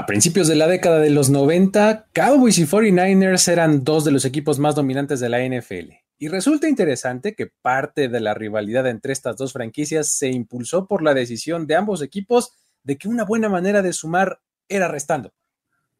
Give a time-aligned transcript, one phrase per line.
[0.00, 4.24] A principios de la década de los 90, Cowboys y 49ers eran dos de los
[4.24, 5.92] equipos más dominantes de la NFL.
[6.16, 11.02] Y resulta interesante que parte de la rivalidad entre estas dos franquicias se impulsó por
[11.02, 14.40] la decisión de ambos equipos de que una buena manera de sumar
[14.70, 15.34] era restando.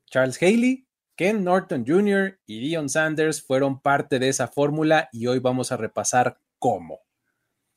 [0.07, 2.39] Charles Haley, Ken Norton Jr.
[2.47, 7.01] y Dion Sanders fueron parte de esa fórmula y hoy vamos a repasar cómo.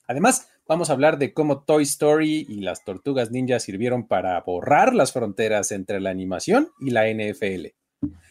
[0.07, 4.93] Además, vamos a hablar de cómo Toy Story y las tortugas ninja sirvieron para borrar
[4.93, 7.67] las fronteras entre la animación y la NFL.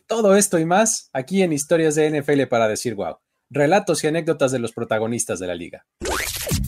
[0.06, 3.16] Todo esto y más aquí en Historias de NFL para decir wow.
[3.50, 5.84] Relatos y anécdotas de los protagonistas de la liga.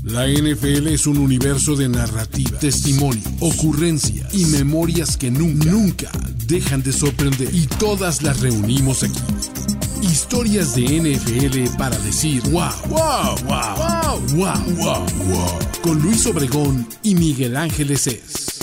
[0.05, 6.11] La NFL es un universo de narrativa, testimonio, ocurrencias y memorias que nunca, nunca
[6.47, 7.49] dejan de sorprender.
[7.55, 9.64] Y todas las reunimos aquí.
[10.05, 17.15] Historias de NFL para decir wow, wow, wow, wow, wow, wow, Con Luis Obregón y
[17.15, 18.61] Miguel Ángeles es.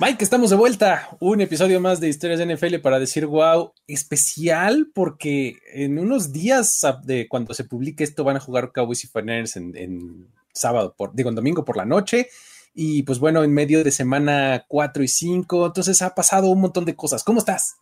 [0.00, 1.10] Mike, estamos de vuelta.
[1.20, 6.80] Un episodio más de Historias de NFL para decir wow, especial porque en unos días
[7.04, 11.28] de cuando se publique esto van a jugar Cowboys y Finers en, sábado, por, digo,
[11.28, 12.28] en domingo por la noche.
[12.74, 15.66] Y pues bueno, en medio de semana 4 y 5.
[15.66, 17.24] Entonces ha pasado un montón de cosas.
[17.24, 17.76] ¿Cómo estás?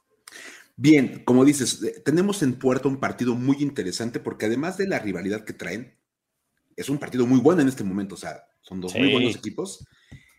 [0.83, 4.99] Bien, como dices, eh, tenemos en puerto un partido muy interesante porque además de la
[4.99, 5.95] rivalidad que traen,
[6.75, 9.87] es un partido muy bueno en este momento, o sea, son dos muy buenos equipos.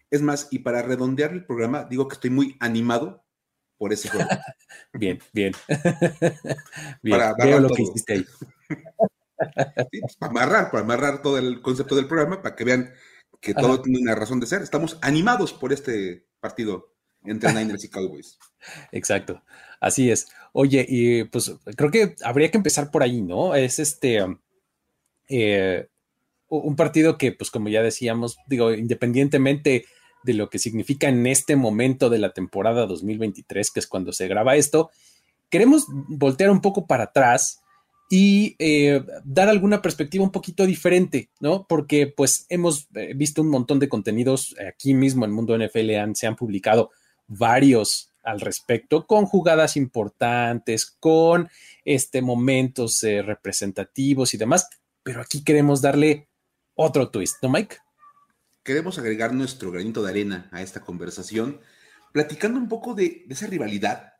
[0.10, 3.24] Es más, y para redondear el programa, digo que estoy muy animado
[3.78, 4.28] por ese juego.
[4.94, 5.54] bien, bien.
[7.04, 8.26] bien para veo lo que hiciste ahí.
[9.38, 12.94] Pues, para amarrar, para amarrar todo el concepto del programa, para que vean
[13.40, 14.62] que todo tiene una razón de ser.
[14.62, 18.38] Estamos animados por este partido entre Niners y Cowboys.
[18.92, 19.42] Exacto.
[19.80, 20.28] Así es.
[20.54, 23.56] Oye, y pues creo que habría que empezar por ahí, ¿no?
[23.56, 24.26] Es este
[25.28, 25.88] eh,
[26.50, 29.86] un partido que, pues como ya decíamos, digo, independientemente
[30.24, 34.28] de lo que significa en este momento de la temporada 2023, que es cuando se
[34.28, 34.92] graba esto,
[35.50, 37.62] queremos voltear un poco para atrás
[38.10, 41.66] y eh, dar alguna perspectiva un poquito diferente, ¿no?
[41.68, 46.28] Porque pues hemos eh, visto un montón de contenidos aquí mismo en Mundo NFL, se
[46.28, 46.92] han publicado
[47.32, 51.50] varios al respecto, con jugadas importantes, con
[51.86, 54.70] este, momentos eh, representativos y demás,
[55.02, 56.28] pero aquí queremos darle
[56.76, 57.78] otro twist, ¿no, Mike?
[58.64, 61.60] Queremos agregar nuestro granito de arena a esta conversación,
[62.12, 64.14] platicando un poco de, esa rivalidad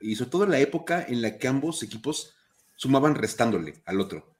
[0.00, 2.34] y sobre todo en la época en la que ambos equipos
[2.76, 4.34] sumaban restándole al otro.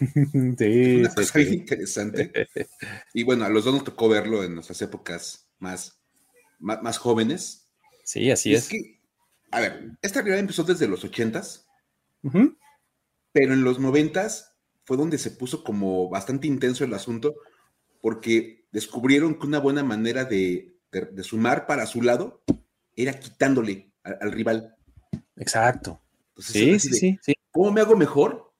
[0.58, 2.48] Sí, una cosa interesante.
[3.12, 6.01] Y bueno, a los dos nos tocó verlo en nuestras épocas más,
[6.62, 7.68] más jóvenes.
[8.04, 8.68] Sí, así es.
[8.68, 9.00] que,
[9.50, 11.66] a ver, esta rivalidad empezó desde los ochentas,
[13.32, 17.34] pero en los noventas fue donde se puso como bastante intenso el asunto,
[18.00, 20.74] porque descubrieron que una buena manera de,
[21.22, 22.42] sumar para su lado
[22.96, 24.76] era quitándole al, rival.
[25.36, 26.02] Exacto.
[26.38, 28.52] sí, sí, sí, ¿Cómo me hago mejor?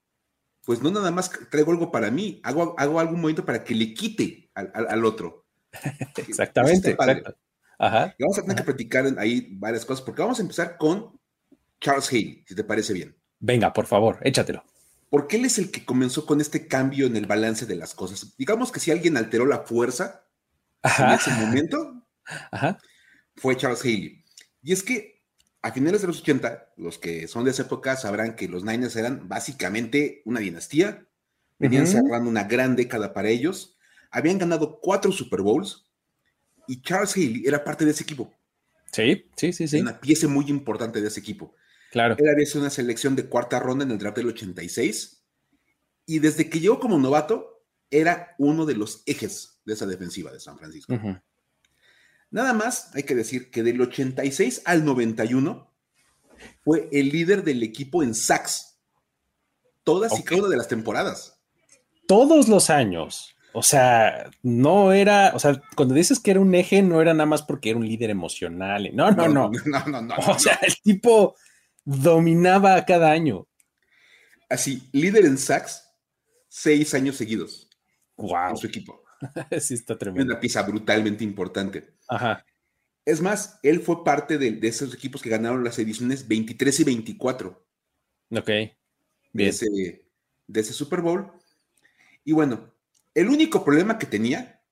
[0.64, 3.94] Pues no nada más traigo algo para mí, hago, hago algún momento para que le
[3.94, 5.46] quite al, otro.
[6.16, 6.96] Exactamente.
[7.82, 11.18] Y vamos a tener que platicar ahí varias cosas, porque vamos a empezar con
[11.80, 13.16] Charles Haley, si te parece bien.
[13.40, 14.64] Venga, por favor, échatelo.
[15.10, 18.36] Porque él es el que comenzó con este cambio en el balance de las cosas.
[18.38, 20.26] Digamos que si alguien alteró la fuerza
[20.82, 22.06] en ese momento,
[23.36, 24.24] fue Charles Haley.
[24.62, 25.24] Y es que
[25.60, 28.96] a finales de los 80, los que son de esa época sabrán que los Niners
[28.96, 31.06] eran básicamente una dinastía,
[31.58, 33.76] venían cerrando una gran década para ellos,
[34.10, 35.91] habían ganado cuatro Super Bowls,
[36.66, 38.32] y Charles Haley era parte de ese equipo.
[38.92, 39.80] Sí, sí, sí, sí.
[39.80, 41.54] Una pieza muy importante de ese equipo.
[41.90, 42.16] Claro.
[42.18, 45.22] Él había sido una selección de cuarta ronda en el draft del 86
[46.06, 50.40] y desde que llegó como novato era uno de los ejes de esa defensiva de
[50.40, 50.94] San Francisco.
[52.30, 55.70] Nada más hay que decir que del 86 al 91
[56.64, 58.78] fue el líder del equipo en sacks.
[59.84, 61.38] Todas y cada una de las temporadas.
[62.06, 63.36] Todos los años.
[63.54, 67.26] O sea, no era, o sea, cuando dices que era un eje, no era nada
[67.26, 68.90] más porque era un líder emocional.
[68.94, 69.50] No, no, no.
[69.66, 70.14] No, no, no.
[70.16, 71.36] o sea, el tipo
[71.84, 73.46] dominaba cada año.
[74.48, 75.84] Así, líder en sacks,
[76.48, 77.68] seis años seguidos.
[78.16, 78.50] Wow.
[78.50, 79.02] En su equipo.
[79.60, 80.32] sí, está tremendo.
[80.32, 81.94] Una pieza brutalmente importante.
[82.08, 82.44] Ajá.
[83.04, 87.66] Es más, él fue parte de, esos equipos que ganaron las ediciones 23 y 24.
[88.30, 88.46] Ok.
[88.46, 88.76] Bien.
[89.32, 89.66] De ese,
[90.46, 91.32] de ese Super Bowl.
[92.24, 92.72] Y bueno,
[93.14, 94.62] el único problema que tenía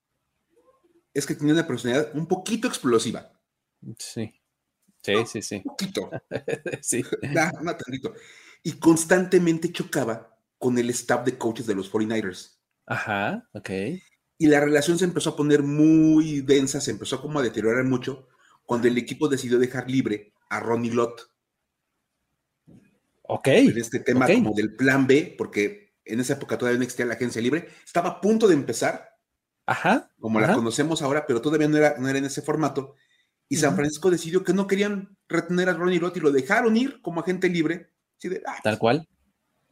[1.13, 3.33] es que tenía una personalidad un poquito explosiva.
[3.99, 4.33] Sí.
[5.03, 5.57] Sí, sí, sí.
[5.57, 6.11] Un poquito.
[6.83, 7.05] sí.
[7.63, 8.15] No, tantito.
[8.63, 12.59] Y constantemente chocaba con el staff de coaches de los 49ers.
[12.87, 13.71] Ajá, ok.
[14.39, 18.29] Y la relación se empezó a poner muy densa, se empezó como a deteriorar mucho
[18.65, 21.21] cuando el equipo decidió dejar libre a Ronnie Lott.
[23.23, 23.49] Ok.
[23.49, 27.15] En este tema como del plan B, porque en esa época todavía no existía la
[27.15, 29.17] agencia libre, estaba a punto de empezar.
[29.67, 30.11] Ajá.
[30.19, 32.97] Como la conocemos ahora, pero todavía no era, no era en ese formato.
[33.49, 37.01] Y San Francisco decidió que no querían retener a Ronnie Lott y lo dejaron ir
[37.03, 37.93] como agente libre.
[38.47, 39.09] Ah, Tal cual.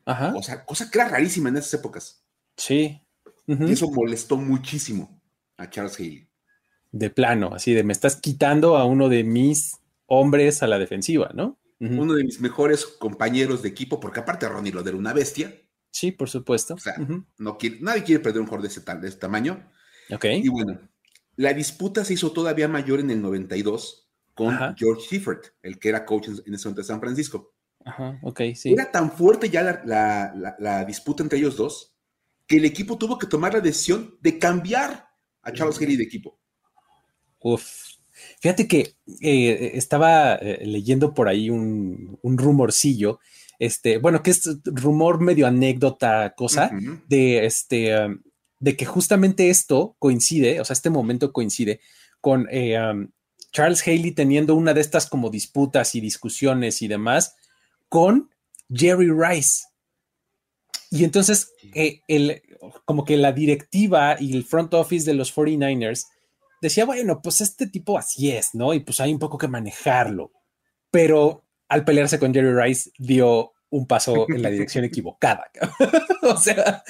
[0.05, 0.33] Ajá.
[0.37, 2.25] O sea, cosa que era rarísima en esas épocas.
[2.57, 3.01] Sí.
[3.47, 5.23] Y eso molestó muchísimo
[5.57, 6.29] a Charles Haley.
[6.91, 11.31] De plano, así de me estás quitando a uno de mis hombres a la defensiva,
[11.35, 11.59] ¿no?
[11.81, 15.55] Uno de mis mejores compañeros de equipo, porque aparte Ronnie Lott era una bestia.
[15.91, 16.75] Sí, por supuesto.
[16.75, 16.97] O sea,
[17.39, 19.71] no nadie quiere perder un jugador de ese, de ese tamaño.
[20.11, 20.25] Ok.
[20.27, 20.81] Y bueno,
[21.37, 26.05] la disputa se hizo todavía mayor en el 92 con George Seifert, el que era
[26.05, 27.55] coach en, ese momento de San Francisco.
[27.85, 28.73] Ajá, ok, sí.
[28.73, 31.95] Era tan fuerte ya la, disputa entre ellos dos
[32.47, 35.09] que el equipo tuvo que tomar la decisión de cambiar
[35.43, 36.39] a Charles Haley de equipo.
[37.41, 37.65] Uf.
[38.41, 43.21] Fíjate que eh, estaba eh, leyendo por ahí un, rumorcillo,
[43.59, 46.71] este, bueno, que es rumor medio anécdota, cosa,
[47.09, 48.23] de este, um,
[48.61, 51.81] de que justamente esto coincide, o sea, este momento coincide
[52.21, 53.11] con eh, um,
[53.53, 57.35] Charles Haley teniendo una de estas como disputas y discusiones y demás
[57.89, 58.31] con
[58.71, 59.65] Jerry Rice.
[60.91, 62.43] Y entonces, eh, el,
[62.85, 66.07] como que la directiva y el front office de los 49ers
[66.61, 68.75] decía, bueno, pues este tipo así es, ¿no?
[68.75, 70.33] Y pues hay un poco que manejarlo.
[70.91, 75.51] Pero al pelearse con Jerry Rice dio un paso en la dirección equivocada.
[76.23, 76.83] o sea,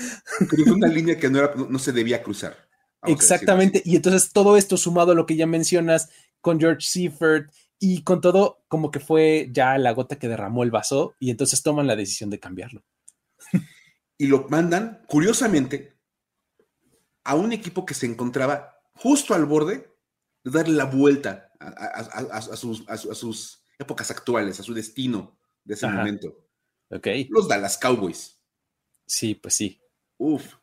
[0.48, 2.56] cruzó una línea que no, no, se debía cruzar.
[3.02, 3.82] Exactamente.
[3.84, 6.10] Y entonces todo esto sumado a lo que ya mencionas
[6.40, 10.70] con George Seifert y con todo, como que fue ya la gota que derramó el
[10.70, 12.82] vaso y entonces toman la decisión de cambiarlo.
[14.18, 15.96] y lo mandan, curiosamente,
[17.24, 19.94] a un equipo que se encontraba justo al borde
[20.42, 26.44] de darle la vuelta a, sus, sus, épocas actuales, a su destino de ese momento.
[27.28, 28.38] Los Dallas Cowboys.
[29.06, 29.80] Sí, pues sí.
[30.16, 30.54] Uf.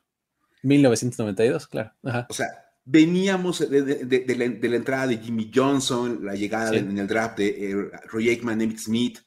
[0.63, 1.93] 1992, claro.
[2.29, 2.47] O sea,
[2.83, 8.29] veníamos de, la, entrada de Jimmy Johnson, la llegada en el draft de eh, Roy
[8.29, 9.19] Aikman, Emmitt Smith.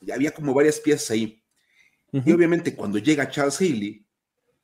[0.00, 1.42] Y había como varias piezas ahí.
[2.12, 4.06] Y obviamente cuando llega Charles Haley,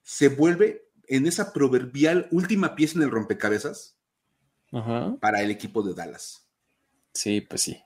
[0.03, 3.99] se vuelve en esa proverbial última pieza en el rompecabezas
[5.21, 6.49] para el equipo de Dallas.
[7.13, 7.81] Sí, pues sí.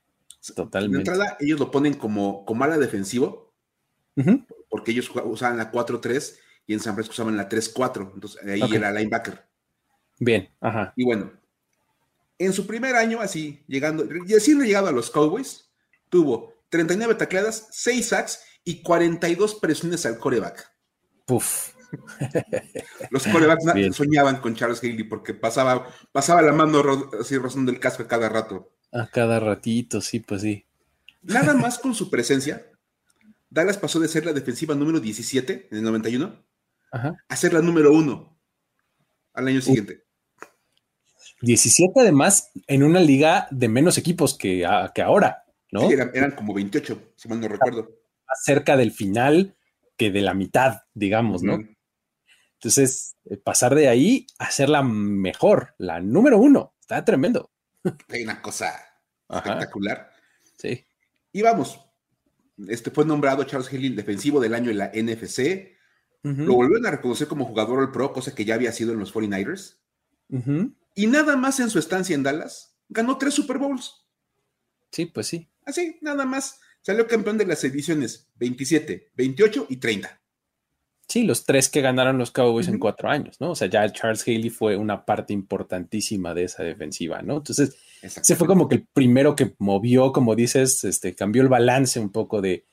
[0.54, 0.96] Totalmente.
[0.96, 3.52] En entrada, ellos lo ponen como, como ala defensivo,
[4.68, 8.92] porque ellos usaban la 4-3 y en San Francisco usaban la 3-4, entonces ahí era
[8.92, 9.46] linebacker.
[10.18, 10.92] Bien, ajá.
[10.96, 11.32] Y bueno,
[12.38, 15.70] en su primer año, así, llegando, y así llegado a los Cowboys,
[16.08, 20.70] tuvo 39 tacleadas, 6 sacks y 42 presiones al coreback.
[21.26, 21.74] Puf.
[23.10, 23.64] Los corebacks
[23.96, 26.82] soñaban con Charles Haley porque pasaba, pasaba la mano
[27.20, 28.72] así rozando el casco cada rato.
[28.92, 30.64] A cada ratito, sí, pues sí.
[31.22, 32.66] Nada más con su presencia,
[33.50, 36.44] Dallas pasó de ser la defensiva número 17 en el 91
[36.92, 38.38] a ser la número 1
[39.34, 40.04] al año siguiente.
[41.42, 45.88] 17 además en una liga de menos equipos que, que ahora, ¿no?
[45.88, 47.82] Sí, eran, como 28, si mal no recuerdo.
[48.26, 49.56] Más cerca del final
[49.96, 51.58] que de la mitad, digamos, ¿no?
[52.54, 57.50] Entonces, eh, pasar de ahí a ser la mejor, la número uno, está tremendo.
[58.08, 58.74] Hay una cosa
[59.28, 60.10] espectacular.
[60.56, 60.86] Sí.
[61.32, 61.80] Y vamos,
[62.68, 65.76] este fue nombrado Charles Haley defensivo del año en la NFC.
[66.22, 69.14] Lo volvieron a reconocer como jugador al pro, cosa que ya había sido en los
[69.14, 69.78] 49ers.
[70.94, 74.06] Y nada más en su estancia en Dallas, ganó tres Super Bowls.
[74.90, 75.50] Sí, pues sí.
[75.64, 76.60] Así, nada más.
[76.82, 80.19] Salió campeón de las ediciones 27, 28 y 30.
[81.10, 83.50] Sí, los tres que ganaron los Cowboys en cuatro años, ¿no?
[83.50, 87.38] O sea, ya Charles Haley fue una parte importantísima de esa defensiva, ¿no?
[87.38, 91.98] Entonces, se fue como que el primero que movió, como dices, este, cambió el balance
[91.98, 92.64] un poco de,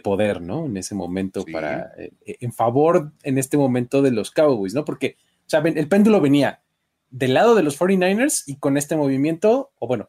[0.00, 0.66] poder, ¿no?
[0.66, 4.84] En ese momento, para, eh, en favor, en este momento de los Cowboys, ¿no?
[4.84, 6.62] Porque, o sea, el péndulo venía
[7.10, 10.08] del lado de los 49ers y con este movimiento, o bueno,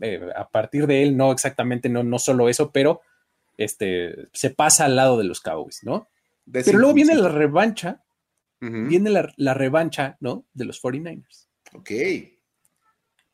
[0.00, 3.00] eh, a partir de él, no exactamente, no, no solo eso, pero
[3.58, 6.08] este, se pasa al lado de los Cowboys, ¿no?
[6.50, 8.04] Pero luego viene la revancha,
[8.60, 10.46] viene la, revancha, ¿no?
[10.52, 11.48] De los 49ers.
[11.74, 11.90] Ok.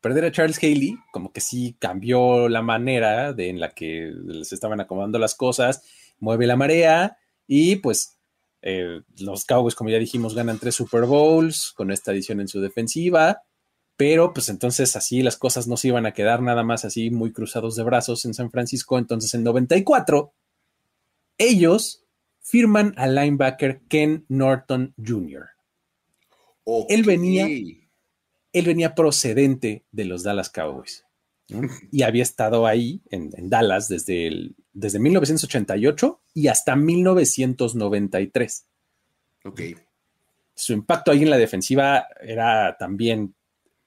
[0.01, 4.51] Perder a Charles Haley, como que sí cambió la manera de, en la que les
[4.51, 5.83] estaban acomodando las cosas,
[6.19, 7.17] mueve la marea
[7.47, 8.19] y pues
[8.61, 12.59] eh, los Cowboys, como ya dijimos, ganan tres Super Bowls con esta edición en su
[12.59, 13.43] defensiva,
[13.95, 17.31] pero pues entonces así las cosas no se iban a quedar nada más así muy
[17.31, 18.97] cruzados de brazos en San Francisco.
[18.97, 20.33] Entonces en 94,
[21.37, 22.02] ellos
[22.43, 25.47] firman al linebacker Ken Norton Jr.
[26.89, 31.05] Él venía, él venía procedente de los Dallas Cowboys.
[31.91, 38.65] y había estado ahí en, Dallas desde, el, desde 1988 y hasta 1993.
[39.45, 39.61] Ok.
[40.55, 43.35] Su impacto ahí en la defensiva era también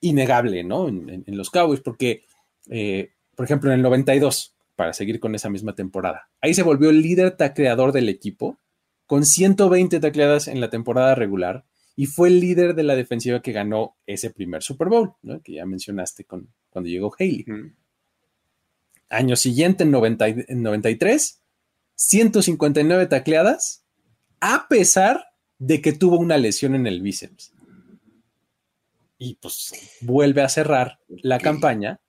[0.01, 0.89] innegable, ¿no?
[0.89, 2.25] En, los Cowboys, porque,
[2.69, 6.91] eh, por ejemplo, en el 92, para seguir con esa misma temporada, ahí se volvió
[6.91, 8.59] el líder tacleador del equipo,
[9.07, 11.65] con 120 tacleadas en la temporada regular,
[11.97, 15.41] y fue el líder de la defensiva que ganó ese primer Super Bowl, ¿no?
[15.41, 17.47] Que ya mencionaste con, cuando llegó Haley.
[19.09, 21.41] Año siguiente, en, 93,
[21.95, 23.85] 159 tacleadas,
[24.41, 25.25] a pesar
[25.59, 27.55] de que tuvo una lesión en el bíceps.
[29.17, 32.01] Y pues vuelve a cerrar la campaña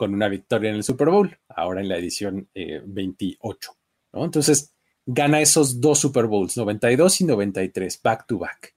[0.00, 3.70] con una victoria en el Super Bowl, ahora en la edición 28.
[3.70, 8.74] Eh, Entonces, gana esos dos Super Bowls, 92 y 93, back to back.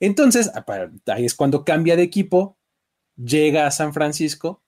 [0.00, 0.50] Entonces,
[1.06, 2.58] ahí es cuando cambia de equipo,
[3.14, 4.64] llega a San Francisco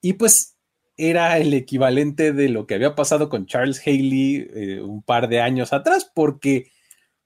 [0.00, 0.56] y pues
[0.96, 5.40] era el equivalente de lo que había pasado con Charles Haley eh, un par de
[5.40, 6.70] años atrás, porque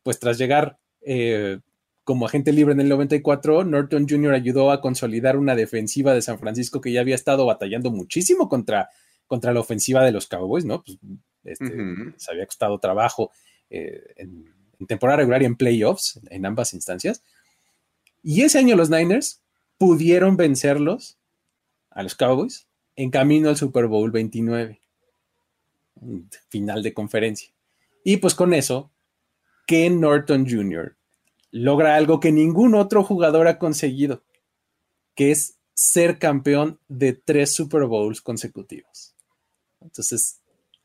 [0.02, 1.60] pues tras llegar eh,
[2.08, 4.32] como agente libre en el 94, Norton Jr.
[4.32, 8.88] ayudó a consolidar una defensiva de San Francisco que ya había estado batallando muchísimo contra,
[9.26, 10.82] contra la ofensiva de los Cowboys, ¿no?
[10.82, 10.96] Pues,
[11.44, 11.70] este,
[12.16, 13.30] Se había costado trabajo
[13.68, 17.22] eh, en, en, temporada regular y en playoffs, en ambas instancias.
[18.22, 19.42] Y ese año los Niners
[19.76, 21.18] pudieron vencerlos
[21.90, 24.80] a los Cowboys en camino al Super Bowl 29,
[26.48, 27.50] final de conferencia.
[28.02, 28.90] Y pues con eso,
[29.66, 30.96] Ken Norton Jr.
[31.50, 34.24] logra algo que ningún otro jugador ha conseguido,
[35.14, 39.14] que es ser campeón de tres Super Bowls consecutivos.
[39.80, 40.40] Entonces,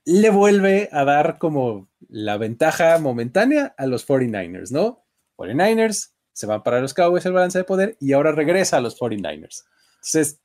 [0.05, 5.05] le vuelve a dar como la ventaja momentánea a los 49ers, ¿no?
[5.38, 9.00] 49ers se van para los Cowboys el balance de poder y ahora regresa a los
[9.00, 9.63] 49ers.
[9.96, 10.39] Entonces,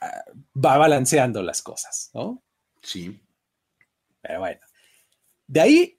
[0.00, 2.42] ah, va balanceando las cosas, ¿no?
[2.82, 3.20] Sí.
[4.20, 4.60] Pero bueno.
[5.46, 5.95] De ahí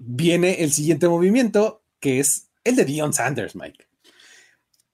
[0.00, 3.86] viene el siguiente movimiento, que es el de Dion Sanders, Mike.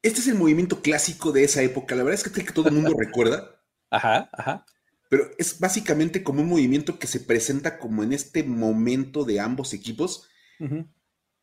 [0.03, 1.95] Este es el movimiento clásico de esa época.
[1.95, 3.63] La verdad es que, que todo el mundo recuerda.
[3.91, 4.67] Ajá, ajá.
[5.09, 9.73] Pero es básicamente como un movimiento que se presenta como en este momento de ambos
[9.73, 10.29] equipos.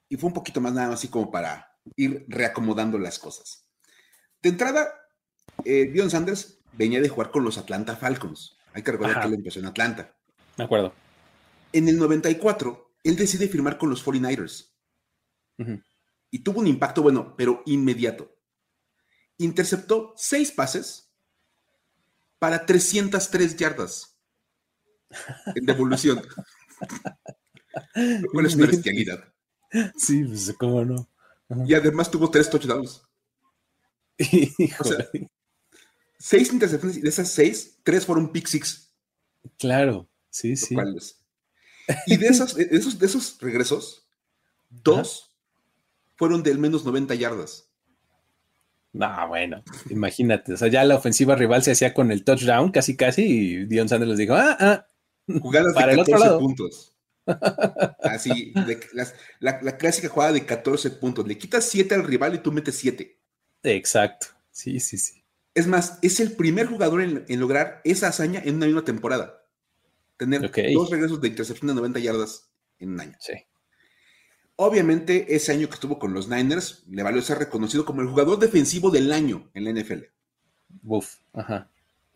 [0.10, 3.66] Y fue un poquito más nada más así como para ir reacomodando las cosas.
[4.42, 4.94] De entrada,
[5.64, 8.58] eh, Dion Sanders venía de jugar con los Atlanta Falcons.
[8.74, 10.14] Hay que recordar que él empezó en Atlanta.
[10.58, 10.94] De acuerdo.
[11.72, 14.72] En el 94, él decide firmar con los 49ers.
[16.32, 18.36] Y tuvo un impacto, bueno, pero inmediato.
[19.38, 21.14] Interceptó seis pases
[22.40, 24.20] para 303 yardas
[25.56, 26.22] en devolución.
[28.32, 29.24] ¿Cuál es una bestialidad?
[29.98, 31.10] Sí, pues cómo no.
[31.66, 33.02] Y además tuvo tres touchdowns.
[34.80, 35.10] o sea,
[36.20, 38.94] seis intercepciones y de esas seis, tres fueron pick six.
[39.58, 40.76] Claro, sí, sí.
[42.06, 44.08] Y de esos, de esos, de esos regresos,
[44.70, 45.36] dos
[46.16, 47.70] fueron de al menos 90 yardas.
[48.94, 50.54] No, bueno, imagínate.
[50.54, 53.90] O sea, ya la ofensiva rival se hacía con el touchdown casi casi y Dion
[53.90, 54.88] Sanders les dijo, ah, ah.
[55.28, 56.40] Jugadas para de 14 el otro lado.
[56.40, 56.96] puntos.
[58.04, 58.54] Así,
[59.40, 61.28] la, clásica jugada de 14 puntos.
[61.28, 63.20] Le quitas 7 al rival y tú metes 7.
[63.64, 64.28] Exacto.
[64.52, 65.24] Sí, sí, sí.
[65.56, 69.43] Es más, es el primer jugador en, lograr esa hazaña en una misma temporada.
[70.26, 72.50] Tener dos regresos de intercepción de 90 yardas
[72.80, 73.16] en un año.
[73.20, 73.34] Sí.
[74.56, 78.40] Obviamente, ese año que estuvo con los Niners, le valió ser reconocido como el jugador
[78.40, 80.04] defensivo del año en la NFL.
[80.84, 81.70] Uf, ajá.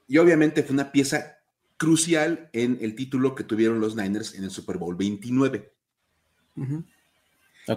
[0.07, 1.37] Y obviamente fue una pieza
[1.77, 5.73] crucial en el título que tuvieron los Niners en el Super Bowl 29.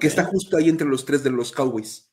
[0.00, 2.08] Que está justo ahí entre los tres de los Cowboys.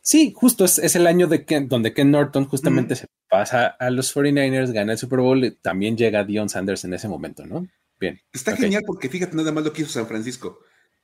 [0.00, 4.72] Sí, justo es, el año de donde Ken Norton justamente se pasa a los 49ers,
[4.72, 7.66] gana el Super Bowl, también llega Dion Sanders en ese momento, ¿no?
[7.98, 8.20] Bien.
[8.32, 10.60] Está genial porque fíjate nada más lo que hizo San Francisco.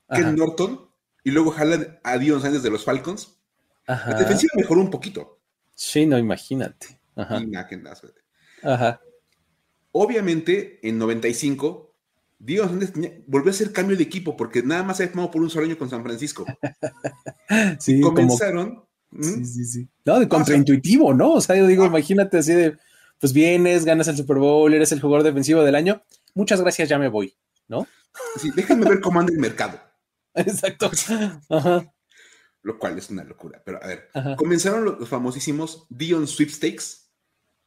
[0.08, 0.88] Ken Norton
[1.24, 3.36] y luego jalan a Dion Sanders de los Falcons.
[3.88, 5.40] La defensiva mejoró un poquito.
[5.74, 7.00] Sí, no, imagínate.
[7.16, 7.42] Ajá.
[8.62, 9.00] Ajá.
[9.90, 11.96] Obviamente, en 95,
[12.38, 12.70] Dios
[13.26, 15.66] volvió a hacer cambio de equipo porque nada más se había tomado por un solo
[15.66, 16.46] año con San Francisco.
[17.80, 18.84] sí, comenzaron.
[19.18, 19.88] Sí, sí, sí.
[20.04, 21.32] No, de contraintuitivo, ¿no?
[21.32, 21.88] O sea, yo digo, ah.
[21.88, 22.78] imagínate así de,
[23.18, 26.02] pues vienes, ganas el Super Bowl, eres el jugador defensivo del año.
[26.34, 27.34] Muchas gracias, ya me voy,
[27.68, 27.86] ¿no?
[28.36, 29.80] Sí, déjenme ver cómo anda el mercado.
[30.34, 30.90] Exacto.
[31.48, 31.92] Ajá.
[32.62, 33.62] Lo cual es una locura.
[33.64, 37.10] Pero a ver, comenzaron los famosísimos Dion Sweepstakes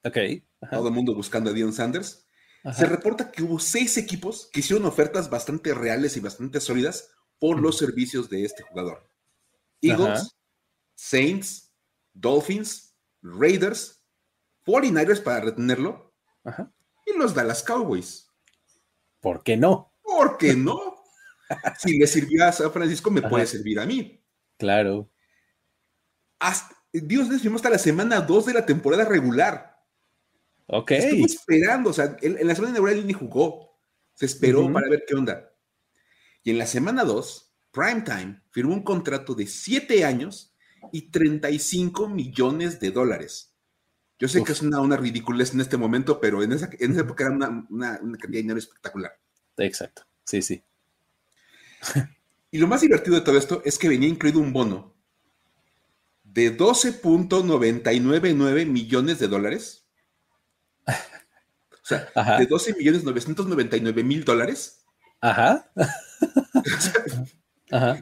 [0.04, 0.18] Ok.
[0.70, 2.28] Todo el mundo buscando a Dion Sanders.
[2.74, 7.60] Se reporta que hubo seis equipos que hicieron ofertas bastante reales y bastante sólidas por
[7.60, 9.10] los servicios de este jugador.
[9.82, 10.38] Eagles,
[10.96, 11.72] Saints,
[12.14, 14.04] Dolphins, Raiders
[14.66, 16.14] 49ers para retenerlo
[17.06, 18.30] y los Dallas Cowboys.
[19.20, 19.94] ¿Por qué no?
[20.02, 20.96] ¿Por qué no?
[21.80, 24.22] si le sirvió a San Francisco, me puede servir a mí.
[24.58, 25.10] Claro.
[26.92, 29.82] Dios les hasta la semana 2 de la temporada regular.
[30.68, 30.92] Ok.
[30.92, 33.78] Estuvo esperando, o sea, en, la semana él ni jugó.
[34.14, 35.50] Se esperó para ver qué onda.
[36.44, 40.53] Y en la semana 2, Primetime firmó un contrato de 7 años
[40.92, 43.52] y 35 millones de dólares.
[44.20, 47.34] Yo sé que es una, una ridiculez en este momento, pero en esa, época era
[47.34, 49.20] una, una, cantidad de dinero espectacular.
[49.58, 50.64] Exacto, sí, sí.
[52.52, 54.94] Y lo más divertido de todo esto es que venía incluido un bono
[56.24, 59.86] de 12.999 millones de dólares.
[60.88, 60.94] O
[61.84, 62.10] sea,
[62.40, 64.86] de 12 millones 999 mil dólares.
[65.22, 65.70] Ajá.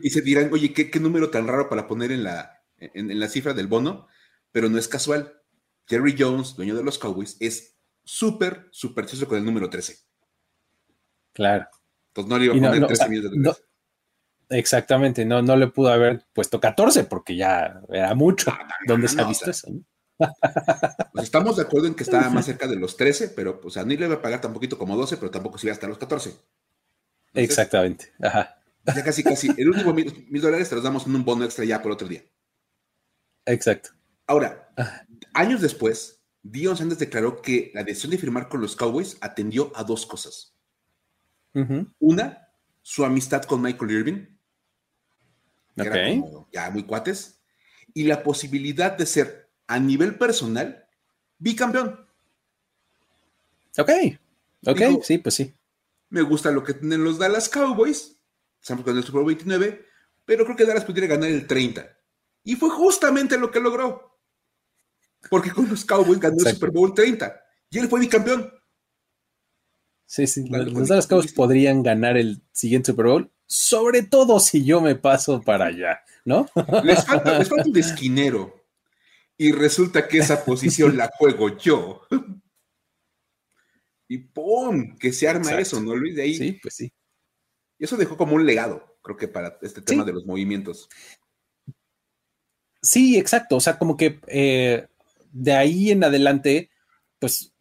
[0.01, 3.53] Y se dirán, oye, ¿qué, número tan raro para poner en la, en, la cifra
[3.53, 4.07] del bono,
[4.51, 5.41] pero no es casual.
[5.87, 9.97] Jerry Jones, dueño de los Cowboys, es súper, súper chistoso con el número 13.
[11.33, 11.67] Claro.
[12.07, 13.63] Entonces no le iba a poner 13 millones de dólares.
[14.49, 18.53] exactamente, no, no le pudo haber puesto 14 porque ya era mucho.
[18.87, 19.67] ¿Dónde se ha visto eso?
[21.13, 23.83] Pues estamos de acuerdo en que estaba más cerca de los 13, pero o sea,
[23.83, 25.97] ni le iba a pagar tan poquito como 12, pero tampoco se iba hasta los
[25.97, 26.33] 14.
[27.33, 28.11] Exactamente.
[28.21, 28.57] Ajá.
[28.85, 29.51] Ya casi, casi.
[29.57, 32.07] El último mil, mil dólares te los damos en un bono extra ya por otro
[32.07, 32.23] día.
[33.45, 33.91] Exacto.
[34.27, 34.73] Ahora,
[35.33, 39.83] años después, Dion Sanders declaró que la decisión de firmar con los Cowboys atendió a
[39.83, 40.55] dos cosas.
[41.99, 42.47] Una,
[42.81, 44.25] su amistad con Michael Irving.
[46.51, 47.41] ya muy cuates.
[47.93, 50.87] Y la posibilidad de ser, a nivel personal,
[51.37, 52.07] bicampeón.
[53.77, 53.89] Ok,
[54.65, 55.53] ok, sí, pues sí.
[56.09, 58.17] Me gusta lo que tienen los Dallas Cowboys.
[58.61, 59.85] Estamos con el Super Bowl 29,
[60.25, 61.97] pero creo que Dallas pudiera ganar el 30.
[62.43, 64.19] Y fue justamente lo que logró.
[65.29, 67.41] Porque con los Cowboys ganó el Super Bowl 30.
[67.69, 68.51] Y él fue bicampeón.
[70.05, 70.45] Sí, sí.
[70.49, 75.41] Los, Dallas Cowboys podrían ganar el siguiente Super Bowl, sobre todo si yo me paso
[75.41, 76.49] para allá, ¿no?
[76.83, 78.53] Les falta, les falta un esquinero.
[79.37, 82.01] Y resulta que esa posición la juego yo.
[84.07, 84.97] Y ¡pum!
[84.97, 86.15] Que se arma eso, ¿no, Luis?
[86.15, 86.35] De ahí.
[86.35, 86.93] Sí, pues sí.
[87.79, 90.89] Y eso dejó como un legado, creo que para este tema de los movimientos.
[92.81, 93.57] Sí, exacto.
[93.57, 94.87] O sea, como que eh,
[95.31, 96.69] de ahí en adelante,
[97.19, 97.53] pues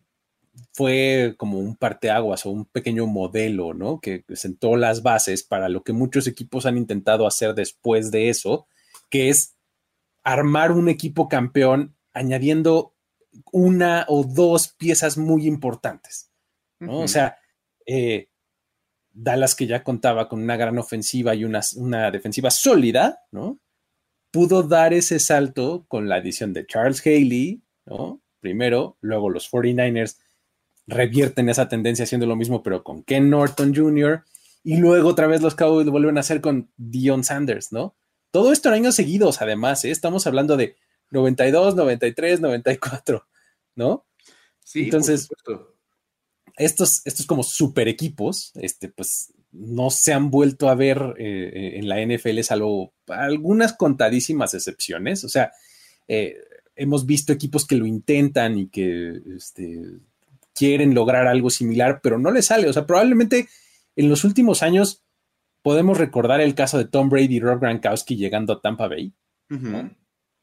[0.73, 4.01] fue como un parteaguas o un pequeño modelo, ¿no?
[4.01, 8.67] Que sentó las bases para lo que muchos equipos han intentado hacer después de eso,
[9.09, 9.57] que es
[10.23, 12.95] armar un equipo campeón añadiendo
[13.53, 16.31] una o dos piezas muy importantes,
[16.79, 17.01] ¿no?
[17.01, 17.37] O sea,
[17.87, 18.29] eh,
[19.13, 23.59] Dallas que ya contaba con una gran ofensiva y una, una defensiva sólida, ¿no?
[24.31, 28.21] Pudo dar ese salto con la adición de Charles Haley, ¿no?
[28.41, 30.17] Primero, luego los 49ers
[30.87, 34.25] revierten esa tendencia haciendo lo mismo, pero con Ken Norton Jr.
[34.63, 37.97] Y luego otra vez los Cowboys lo vuelven a hacer con Dion Sanders, ¿no?
[38.31, 39.91] Todo esto en años seguidos, además, ¿eh?
[39.91, 40.77] estamos hablando de
[41.11, 43.27] 92, 93, 94,
[43.75, 44.07] ¿no?
[44.63, 45.29] Sí, entonces,
[46.57, 51.89] estos, estos como super equipos, este, pues no se han vuelto a ver eh, en
[51.89, 55.25] la NFL, salvo algunas contadísimas excepciones.
[55.25, 55.53] O sea,
[56.07, 56.37] eh,
[56.77, 59.83] hemos visto equipos que lo intentan y que este,
[60.55, 62.69] quieren lograr algo similar, pero no les sale.
[62.69, 63.49] O sea, probablemente
[63.97, 65.05] en los últimos años
[65.63, 69.13] podemos recordar el caso de Tom Brady y Rob Gronkowski llegando a Tampa Bay,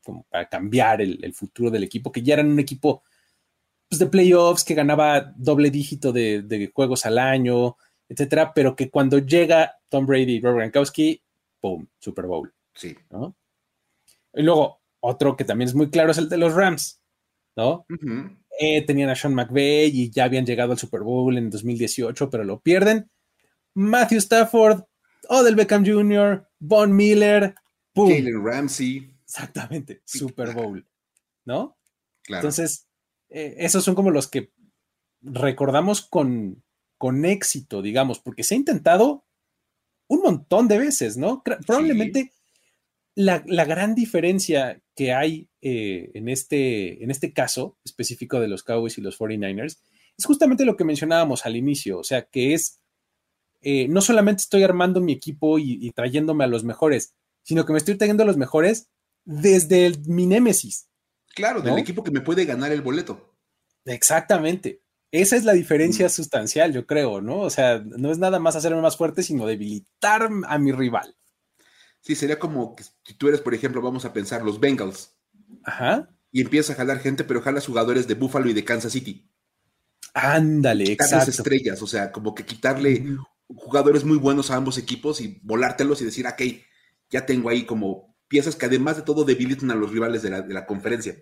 [0.04, 3.04] como para cambiar el, futuro del equipo, que ya eran un equipo
[3.90, 7.78] pues, de playoffs que ganaba doble dígito de, de juegos al año,
[8.10, 11.22] etcétera, pero que cuando llega Tom Brady y Rob Gronkowski,
[11.60, 11.88] ¡pum!
[12.00, 12.54] Super Bowl.
[12.74, 12.96] Sí.
[14.34, 17.02] Y luego, otro que también es muy claro es el de los Rams,
[17.56, 17.86] ¿no?
[18.60, 22.44] Eh, tenían a Sean McVay y ya habían llegado al Super Bowl en 2018, pero
[22.44, 23.10] lo pierden.
[23.74, 24.84] Matthew Stafford,
[25.30, 27.56] Odell Beckham Jr., Von Miller,
[27.94, 28.10] ¡pum!
[28.10, 29.14] Jalen Ramsey.
[29.24, 30.88] Exactamente, Super Bowl,
[31.46, 31.78] ¿no?
[32.24, 32.42] Claro.
[32.42, 32.88] Entonces,
[33.30, 34.52] eh, esos son como los que
[35.22, 36.64] recordamos con,
[36.98, 39.26] con éxito, digamos, porque se ha intentado
[40.08, 41.44] un montón de veces, ¿no?
[41.44, 42.32] Probablemente
[43.18, 48.98] la, gran diferencia que hay eh, en, este, en este caso específico de los Cowboys
[48.98, 49.80] y los 49ers
[50.18, 52.80] es justamente lo que mencionábamos al inicio, o sea, que es,
[53.62, 57.80] eh, no solamente estoy armando mi equipo y, trayéndome a los mejores, sino que me
[57.80, 58.90] estoy trayendo a los mejores
[59.26, 60.90] desde mi némesis.
[61.36, 63.36] Claro, del equipo que me puede ganar el boleto.
[63.86, 64.82] Exactamente.
[65.12, 67.40] Esa es la diferencia sustancial, yo creo, ¿no?
[67.40, 71.16] O sea, no es nada más hacerme más fuerte, sino debilitar a mi rival.
[72.02, 75.14] Sí, sería como que si tú eres, por ejemplo, vamos a pensar los Bengals.
[75.64, 76.10] Ajá.
[76.32, 79.30] y empieza a jalar gente, pero jala jugadores de Buffalo y de Kansas City.
[80.14, 81.30] Ándale, exacto.
[81.30, 83.18] estrellas, o sea, como que quitarle
[83.48, 86.42] jugadores muy buenos a ambos equipos y volártelos y decir, ok,
[87.10, 90.66] ya tengo ahí como piezas que además de todo debilitan a los rivales de la,
[90.66, 91.16] conferencia.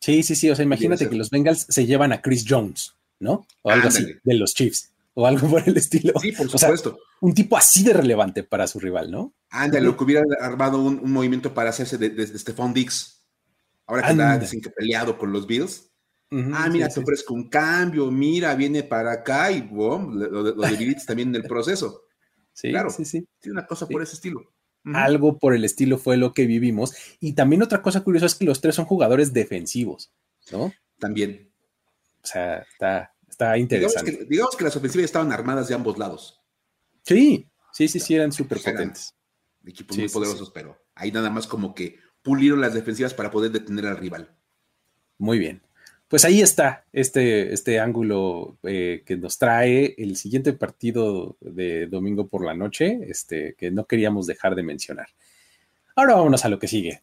[0.00, 3.46] Sí, sí, sí, o sea, imagínate que los Bengals se llevan a Chris Jones, ¿no?
[3.62, 6.12] O algo así, de los Chiefs, o algo por el estilo.
[6.20, 6.98] Sí, por supuesto.
[7.20, 9.34] un tipo así de relevante para su rival, ¿no?
[9.50, 13.22] Ándale, lo que hubiera armado un, movimiento para hacerse de, de, Stephon Diggs,
[13.86, 15.92] ahora que está que peleado con los Bills
[16.52, 21.06] ah, mira, te ofrezco un cambio, mira, viene para acá y boom, lo, lo debilitas
[21.06, 22.02] también en el proceso.
[22.54, 23.26] Sí, claro, sí, sí.
[23.40, 24.52] Tiene una cosa por ese estilo.
[24.92, 26.94] Algo por el estilo fue lo que vivimos.
[27.18, 30.12] Y también otra cosa curiosa es que los tres son jugadores defensivos,
[30.50, 30.70] ¿no?
[30.98, 31.50] También.
[32.22, 33.11] O sea, está,
[33.42, 34.26] está interesante.
[34.28, 36.40] Digamos que, las ofensivas estaban armadas de ambos lados.
[37.02, 39.14] Sí, sí, sí, sí, eran súper potentes.
[39.64, 43.86] Equipos muy poderosos, pero ahí nada más como que pulieron las defensivas para poder detener
[43.86, 44.34] al rival.
[45.18, 45.62] Muy bien
[46.12, 52.28] pues ahí está este, este ángulo eh, que nos trae el siguiente partido de domingo
[52.28, 55.06] por la noche, este, que no queríamos dejar de mencionar.
[55.96, 57.00] Ahora vámonos a lo que sigue.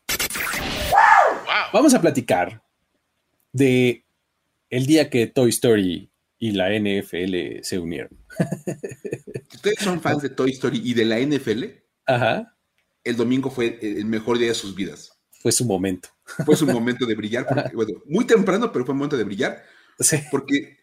[1.74, 2.62] Vamos a platicar
[3.52, 4.04] de
[4.70, 8.18] el día que Toy Story y la NFL se unieron.
[9.54, 11.66] ¿Ustedes son fans de Toy Story y de la NFL?
[12.06, 12.58] Ajá.
[13.04, 16.10] El domingo fue el mejor día de sus vidas fue su momento.
[16.46, 17.48] Fue su momento de brillar,
[18.06, 19.64] muy temprano, pero fue un momento de brillar,
[20.32, 20.78] porque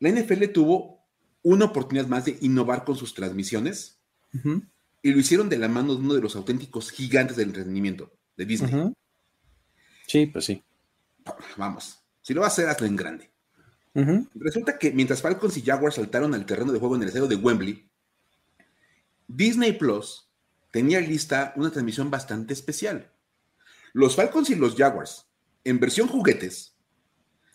[0.00, 1.06] la NFL tuvo
[1.42, 4.00] una oportunidad más de innovar con sus transmisiones
[5.02, 8.44] y lo hicieron de la mano de uno de los auténticos gigantes del entretenimiento, de
[8.44, 8.92] Disney.
[10.06, 10.62] Sí, pues sí.
[11.56, 13.30] Vamos, si lo va a hacer, hazlo en grande.
[14.34, 17.36] Resulta que mientras Falcons y Jaguars saltaron al terreno de juego en el estadio de
[17.36, 17.88] Wembley,
[19.28, 20.28] Disney Plus
[20.70, 23.10] tenía lista una transmisión bastante especial.
[23.92, 25.26] Los Falcons y los Jaguars,
[25.62, 26.74] en versión juguetes,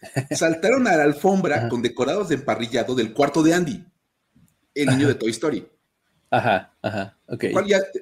[0.32, 3.86] saltaron a la alfombra con decorados de emparrillado del cuarto de Andy,
[4.74, 5.70] el niño de Toy Story.
[6.32, 7.46] Ajá, ajá, ok.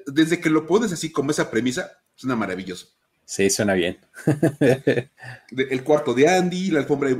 [0.06, 2.97] desde que lo pones así como esa premisa, suena maravilloso.
[3.28, 3.98] Sí, suena bien.
[5.50, 7.10] el cuarto de Andy, la alfombra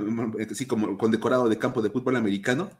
[0.50, 2.70] así como con decorado de campo de fútbol americano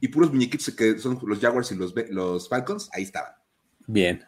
[0.00, 3.32] y puros muñequitos que son los Jaguars y los, los Falcons, ahí estaban.
[3.86, 4.22] Bien.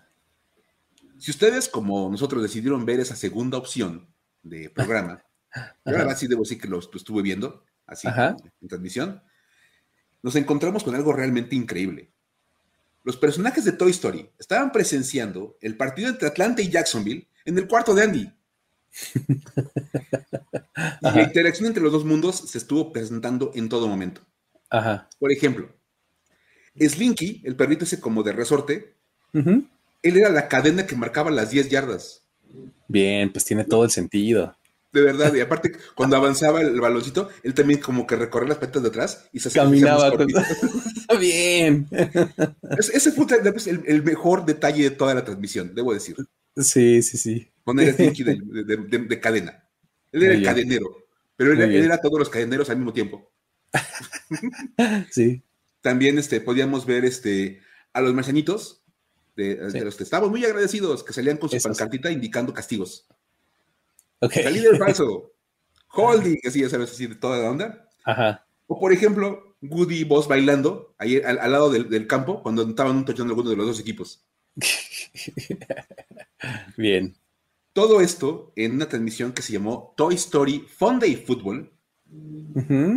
[1.19, 4.09] Si ustedes, como nosotros, decidieron ver esa segunda opción
[4.43, 5.23] de programa,
[5.55, 9.23] yo la verdad sí debo decir que lo, estuve viendo, así en transmisión,
[10.23, 12.11] nos encontramos con algo realmente increíble.
[13.05, 17.69] Los personajes de Toy Story estaban presenciando el partido entre Atlanta y Jacksonville en el
[17.69, 18.33] cuarto de Andy.
[21.03, 24.23] y la interacción entre los dos mundos se estuvo presentando en todo momento.
[25.19, 25.69] Por ejemplo,
[26.79, 28.95] Slinky, el perrito ese como de resorte,
[29.33, 29.69] él
[30.03, 32.27] era la cadena que marcaba las 10 yardas.
[32.89, 34.57] Bien, pues tiene todo el sentido.
[34.93, 38.83] De verdad, y aparte, cuando avanzaba el baloncito, él también como que recorría las patas
[38.83, 40.11] de atrás y se caminaba.
[41.21, 41.87] Bien.
[42.93, 43.27] ese fue
[43.85, 46.17] el, mejor detalle de toda la transmisión, debo decir.
[46.57, 47.51] Sí, sí, sí.
[47.65, 49.65] Poner el de, de, cadena.
[50.13, 53.31] Él era el cadenero, pero él, era todos los cadeneros al mismo tiempo.
[55.11, 55.43] sí.
[55.81, 57.61] También este, podíamos ver este,
[57.93, 58.83] a los marcianitos
[59.37, 63.07] de, los que estábamos muy agradecidos, que salían con su pancartita indicando castigos.
[64.21, 64.45] Okay.
[64.45, 65.33] Salí del falso.
[65.89, 67.89] Holding, así, ya sabes, así de toda la onda.
[68.05, 68.47] Ajá.
[68.67, 73.05] O por ejemplo, Woody y Boss bailando ahí al, lado del, campo cuando estaban un
[73.05, 74.27] touchdown alguno de los dos equipos.
[76.77, 77.17] Bien.
[77.73, 81.73] Todo esto en una transmisión que se llamó Toy Story Fun Day Football,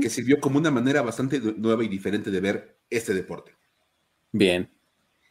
[0.01, 3.51] que sirvió como una manera bastante nueva y diferente de ver este deporte.
[4.31, 4.71] Bien.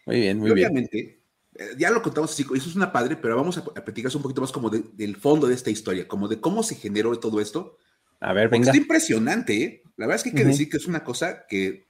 [0.07, 1.19] Muy bien, muy obviamente,
[1.55, 4.41] eh, ya lo contamos así, eso es una padre, pero vamos a, platicar un poquito
[4.41, 7.79] más como del fondo de esta historia, como de cómo se generó todo esto.
[8.21, 8.71] A ver, venga.
[8.71, 9.83] Es impresionante, ¿eh?
[9.97, 11.89] La verdad es que hay que decir que es una cosa que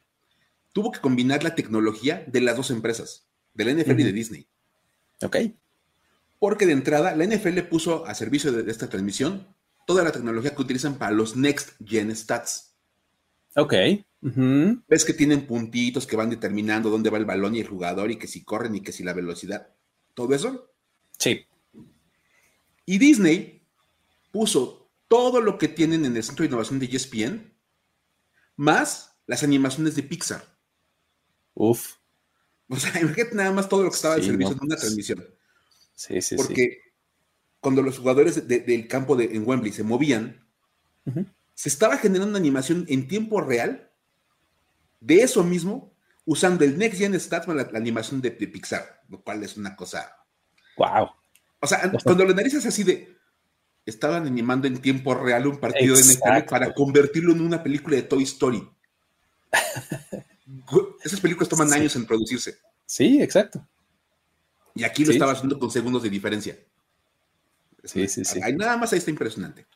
[0.72, 4.48] tuvo que combinar la tecnología de las dos empresas, de la NFL y de Disney.
[5.22, 5.36] Ok.
[6.38, 9.46] Porque de entrada, la NFL puso a servicio de esta transmisión
[9.86, 12.76] toda la tecnología que utilizan para los Next Gen Stats.
[13.56, 13.74] Ok.
[14.20, 18.16] Ves que tienen puntitos que van determinando dónde va el balón y el jugador y
[18.16, 19.74] que si corren y que si la velocidad.
[20.14, 20.72] ¿Todo eso?
[21.18, 21.46] Sí.
[22.84, 23.66] Y Disney
[24.30, 27.54] puso todo lo que tienen en el centro de innovación de ESPN,
[28.56, 30.44] más las animaciones de Pixar.
[31.54, 31.94] Uf.
[32.68, 35.24] O sea, imagínate nada más todo lo que estaba al servicio de una transmisión.
[35.98, 36.80] Sí, sí, Porque
[37.58, 40.46] cuando los jugadores del campo de, en Wembley se movían,
[41.54, 43.90] se estaba generando una animación en tiempo real
[45.00, 45.92] de eso mismo
[46.24, 50.24] usando el Next Gen Stats la, la animación de, Pixar, lo cual es una cosa.
[50.76, 51.08] Wow.
[51.58, 53.16] O sea, cuando lo analizas así de,
[53.84, 58.02] estaban animando en tiempo real un partido de NFL para convertirlo en una película de
[58.02, 58.62] Toy Story.
[61.02, 62.56] Esas películas toman años en producirse.
[62.86, 63.66] Sí, exacto.
[64.74, 66.58] Y aquí lo estaba haciendo con segundos de diferencia.
[67.84, 68.40] Sí, sí, sí.
[68.56, 69.66] nada más ahí está impresionante.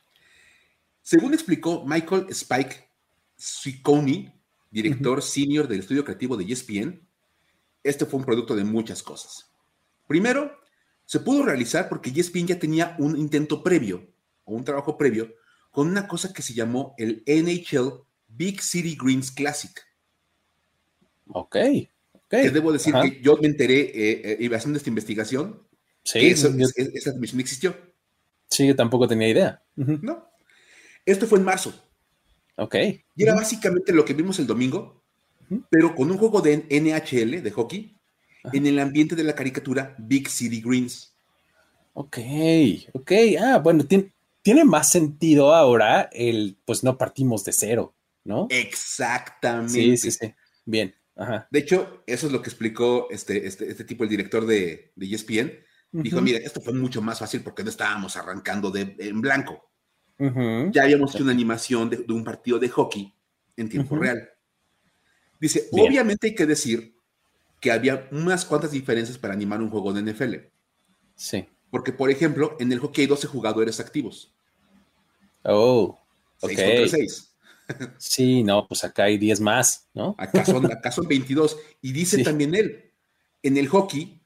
[1.01, 2.89] Según explicó Michael Spike
[3.35, 4.31] Siconi,
[4.71, 7.07] director senior del estudio creativo de ESPN,
[7.83, 9.51] este fue un producto de muchas cosas.
[10.07, 10.57] Primero,
[11.05, 14.13] se pudo realizar porque ESPN ya tenía un intento previo
[14.45, 15.33] o un trabajo previo
[15.71, 19.71] con una cosa que se llamó el NHL Big City Greens Classic.
[21.27, 21.57] Ok.
[22.41, 25.61] Que debo decir que yo me enteré eh, eh haciendo esta investigación
[26.03, 27.75] sí, que esa transmisión existió.
[28.49, 29.63] Sí, yo tampoco tenía idea.
[29.75, 30.27] No.
[31.05, 31.73] Esto fue en marzo.
[32.55, 32.75] Ok.
[33.15, 35.03] Y era básicamente lo que vimos el domingo,
[35.69, 37.97] pero con un juego de NHL, de hockey,
[38.51, 41.15] en el ambiente de la caricatura Big City Greens.
[41.93, 42.17] Ok,
[42.93, 43.11] ok.
[43.39, 48.47] Ah, bueno, tiene, más sentido ahora el, pues no partimos de cero, ¿no?
[48.49, 49.73] Exactamente.
[49.73, 50.33] Sí, sí, sí.
[50.65, 50.93] Bien.
[51.15, 55.05] De hecho, eso es lo que explicó este, este, este tipo, el director de, de
[55.13, 55.51] ESPN.
[55.91, 59.69] Dijo, mira, esto fue mucho más fácil porque no estábamos arrancando de, en blanco.
[60.17, 63.13] Ya habíamos hecho una animación de, un partido de hockey
[63.57, 64.29] en tiempo real.
[65.39, 66.95] Dice, obviamente hay que decir
[67.59, 70.35] que había unas cuantas diferencias para animar un juego de NFL.
[71.15, 71.47] Sí.
[71.69, 74.33] Porque, por ejemplo, en el hockey hay 12 jugadores activos.
[75.43, 75.99] Oh,
[76.39, 76.51] ok.
[76.87, 77.32] 6
[77.97, 80.15] Sí, no, pues acá hay 10 más, ¿no?
[80.17, 81.57] Acá son, acá son 22.
[81.81, 82.91] Y dice también él,
[83.41, 84.21] en el hockey,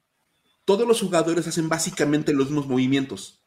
[0.65, 3.41] todos los jugadores hacen básicamente los mismos movimientos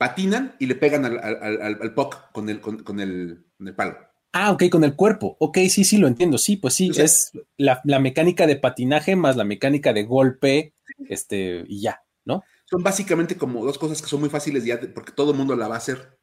[0.00, 3.44] patinan y le pegan al, al, puck con el, con, el,
[3.76, 3.98] palo.
[4.32, 5.36] Ah, ok, con el cuerpo.
[5.40, 6.38] Ok, sí, sí, lo entiendo.
[6.38, 10.72] Sí, pues sí, es la, mecánica de patinaje más la mecánica de golpe,
[11.06, 12.42] este, y ya, ¿no?
[12.64, 15.68] Son básicamente como dos cosas que son muy fáciles ya, porque todo el mundo la
[15.68, 16.18] va a hacer.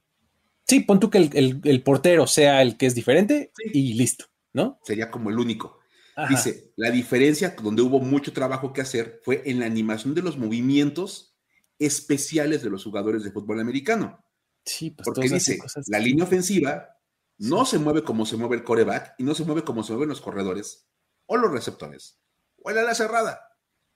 [0.68, 4.80] Sí, pon tú que el, portero sea el que es diferente y listo, ¿no?
[4.84, 5.80] Sería como el único.
[6.30, 10.36] Dice, la diferencia donde hubo mucho trabajo que hacer fue en la animación de los
[10.36, 11.38] movimientos
[11.78, 14.26] especiales de los jugadores de fútbol americano.
[14.66, 16.90] Sí, pues Porque dice, la línea ofensiva
[17.38, 20.10] no se mueve como se mueve el coreback y no se mueve como se mueven
[20.10, 20.90] los corredores
[21.28, 22.20] o los receptores
[22.58, 23.40] o la cerrada.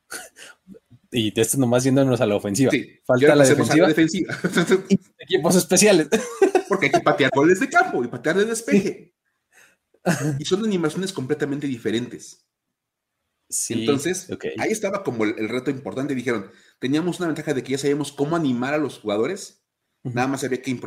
[1.13, 2.71] Y esto nomás yéndonos a la ofensiva.
[3.03, 3.85] Falta la defensiva.
[3.85, 4.33] defensiva.
[5.19, 6.07] equipos especiales.
[6.71, 9.13] Porque hay que patear goles de campo y patear de despeje.
[10.39, 12.47] Y son animaciones completamente diferentes.
[13.67, 16.15] Entonces, ahí estaba como el, reto importante.
[16.15, 19.65] Dijeron, teníamos una ventaja de que ya sabíamos cómo animar a los jugadores.
[20.03, 20.79] Nada más había que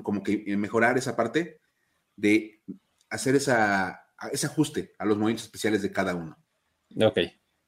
[0.00, 1.60] como que mejorar esa parte
[2.14, 2.62] de
[3.10, 6.38] hacer esa, ese ajuste a los movimientos especiales de cada uno.
[7.02, 7.18] Ok.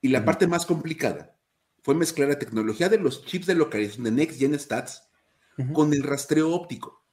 [0.01, 1.37] Y la parte más complicada
[1.83, 5.09] fue mezclar la tecnología de los chips de localización de Next Gen Stats
[5.73, 7.05] con el rastreo óptico.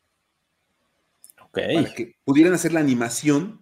[1.56, 3.62] Para que pudieran hacer la animación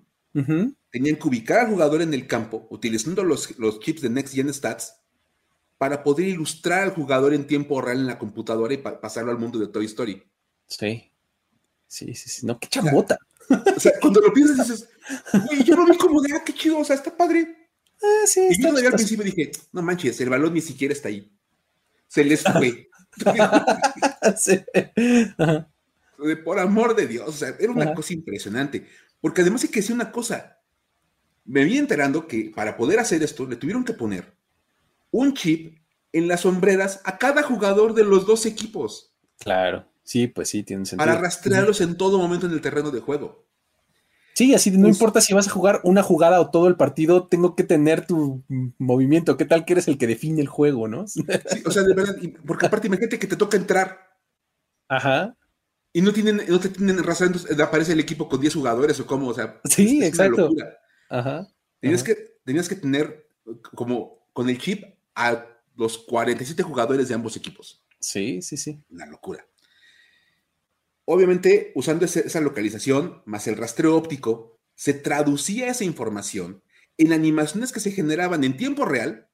[0.90, 4.52] tenían que ubicar al jugador en el campo utilizando los, los chips de Next Gen
[4.54, 4.96] Stats
[5.78, 9.60] para poder ilustrar al jugador en tiempo real en la computadora y pasarlo al mundo
[9.60, 10.24] de Toy Story.
[10.68, 11.12] Sí.
[11.88, 12.46] Sí, sí, sí.
[12.46, 13.18] No, qué chambota.
[13.76, 14.90] O sea, cuando lo piensas dices,
[15.48, 17.70] güey, yo lo vi como de, ah, qué chido, o sea, está padre.
[18.02, 21.32] Ah, sí, y yo al principio dije, no manches, el balón ni siquiera está ahí.
[22.08, 22.90] Se les fue.
[24.38, 24.64] sí.
[26.44, 28.88] Por amor de Dios, o sea, era una cosa impresionante.
[29.20, 30.60] Porque además hay que decir una cosa.
[31.46, 34.34] Me vi enterando que para poder hacer esto le tuvieron que poner
[35.12, 35.80] un chip
[36.12, 39.14] en las sombreras a cada jugador de los dos equipos.
[39.40, 41.06] Claro, sí, pues sí, tiene sentido.
[41.06, 43.46] Para rastrearlos en todo momento en el terreno de juego.
[44.34, 47.56] Sí, así no importa si vas a jugar una jugada o todo el partido, tengo
[47.56, 48.44] que tener tu
[48.78, 49.38] movimiento.
[49.38, 51.08] ¿Qué tal que eres el que define el juego, no?
[51.08, 51.24] Sí,
[51.66, 54.00] o sea, de verdad, porque aparte imagínate que te toca entrar.
[54.88, 55.38] Ajá
[55.94, 59.06] y no tienen, no te tienen razón, entonces aparece el equipo con 10 jugadores o
[59.06, 60.50] cómo, o sea, sí, exacto.
[61.10, 61.48] Ajá.
[61.80, 63.30] Tenías, Que, tenías que tener
[63.76, 67.86] como con el chip a los 47 jugadores de ambos equipos.
[68.00, 68.84] Sí, sí, sí.
[68.90, 69.46] Una locura.
[71.06, 76.64] Obviamente, usando esa localización más el rastreo óptico, se traducía esa información
[76.98, 79.30] en animaciones que se generaban en tiempo real,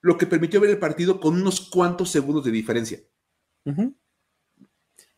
[0.00, 3.00] lo que permitió ver el partido con unos cuantos segundos de diferencia.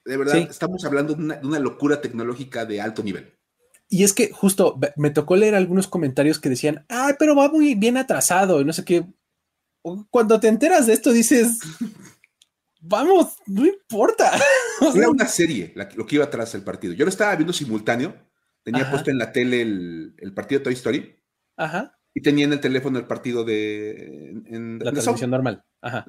[0.09, 3.31] De verdad, estamos hablando de una, locura tecnológica de alto nivel.
[3.91, 7.75] Y es que justo me tocó leer algunos comentarios que decían, ay, pero va muy
[7.75, 9.05] bien atrasado, y no sé qué.
[10.09, 11.59] Cuando te enteras de esto dices,
[12.81, 14.33] vamos, no importa.
[14.95, 16.95] Era una serie lo que iba atrás del partido.
[16.95, 18.15] Yo lo estaba viendo simultáneo,
[18.63, 21.23] tenía puesto en la tele el, partido de Toy Story.
[21.59, 22.01] Ajá.
[22.15, 24.43] Y tenía en el teléfono el partido de...
[24.81, 25.63] la televisión normal.
[25.83, 26.07] Ajá.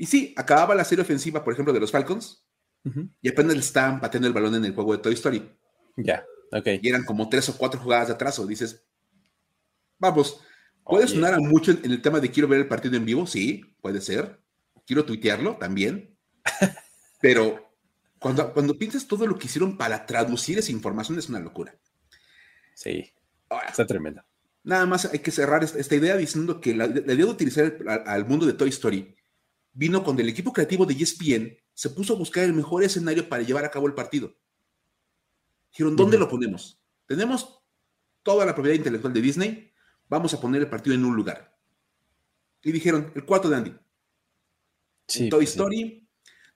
[0.00, 2.42] Y sí, acababa la serie ofensiva, por ejemplo, de los Falcons,
[3.20, 5.46] y apenas le estaban pateando el balón en el juego de Toy Story.
[5.98, 6.68] Ya, ok.
[6.80, 8.46] Y eran como tres o cuatro jugadas de atraso.
[8.46, 8.82] Dices,
[9.98, 10.40] vamos,
[10.86, 13.76] puede sonar a mucho en, el tema de quiero ver el partido en vivo, sí,
[13.82, 14.40] puede ser.
[14.86, 16.16] Quiero tuitearlo también.
[17.20, 17.70] Pero
[18.18, 21.78] cuando, cuando piensas todo lo que hicieron para traducir esa información es una locura.
[22.74, 23.12] Sí,
[23.68, 24.24] está tremendo.
[24.64, 28.46] Nada más hay que cerrar esta, idea diciendo que la, idea de utilizar al mundo
[28.46, 29.14] de Toy Story
[29.72, 33.42] vino cuando el equipo creativo de ESPN se puso a buscar el mejor escenario para
[33.42, 34.36] llevar a cabo el partido.
[35.72, 36.80] Dijeron, ¿dónde lo ponemos?
[37.06, 37.62] Tenemos
[38.22, 39.72] toda la propiedad intelectual de Disney,
[40.08, 41.56] vamos a poner el partido en un lugar.
[42.62, 43.74] Y dijeron, el cuarto de Andy.
[45.30, 46.06] Toy Story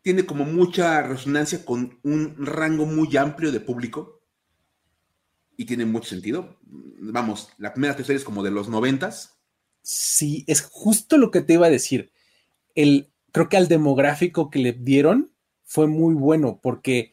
[0.03, 4.23] tiene como mucha resonancia con un rango muy amplio de público
[5.57, 6.59] y tiene mucho sentido.
[6.63, 9.41] Vamos, la primera Toy es como de los noventas.
[9.83, 12.13] Sí, es justo lo que te iba a decir.
[12.75, 15.33] El, creo que al demográfico que le dieron
[15.65, 17.13] fue muy bueno porque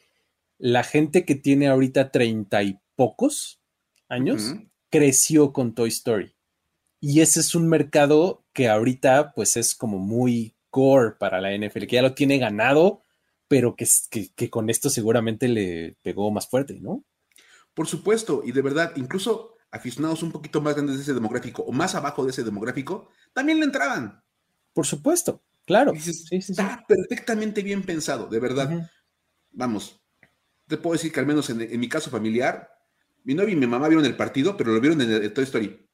[0.58, 3.62] la gente que tiene ahorita treinta y pocos
[4.08, 4.56] años
[4.90, 6.36] creció con Toy Story.
[7.00, 11.86] Y ese es un mercado que ahorita pues es como muy core para la NFL,
[11.86, 13.04] que ya lo tiene ganado,
[13.48, 13.88] pero que,
[14.36, 17.04] que con esto seguramente le pegó más fuerte, ¿no?
[17.74, 21.72] Por supuesto, y de verdad, incluso aficionados un poquito más grandes de ese demográfico o
[21.72, 24.22] más abajo de ese demográfico, también le entraban.
[24.74, 25.94] Por supuesto, claro.
[25.96, 28.90] está perfectamente bien pensado, de verdad.
[29.52, 30.02] Vamos,
[30.68, 32.70] te puedo decir que al menos en, mi caso familiar,
[33.24, 35.88] mi novia y mi mamá vieron el partido, pero lo vieron en el, Toy Story.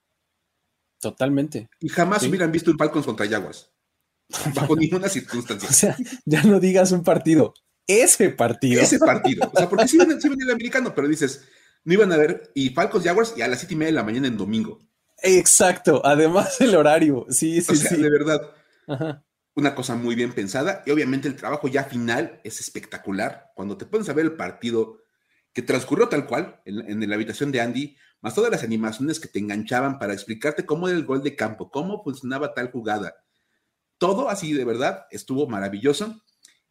[1.00, 1.70] Totalmente.
[1.80, 3.72] Y jamás hubieran visto un Falcons contra Jaguars.
[4.56, 5.70] Bajo ninguna circunstancia.
[5.70, 7.54] O sea, ya no digas un partido.
[7.88, 8.82] Ese partido.
[8.82, 9.50] Ese partido.
[9.54, 11.48] O sea, porque sí ven, sí ven el americano, pero dices,
[11.84, 14.04] no iban a ver, y Falcons Jaguars y a las siete y media de la
[14.04, 14.80] mañana en domingo.
[15.24, 18.42] Exacto, además el horario, sí, sí, o sea, De verdad,
[19.58, 23.52] una cosa muy bien pensada y obviamente el trabajo ya final es espectacular.
[23.56, 25.02] Cuando te pones a ver el partido
[25.52, 29.40] que transcurrió tal cual en, la habitación de Andy, más todas las animaciones que te
[29.40, 33.16] enganchaban para explicarte cómo era el gol de campo, cómo funcionaba tal jugada.
[33.98, 36.22] Todo así de verdad estuvo maravilloso.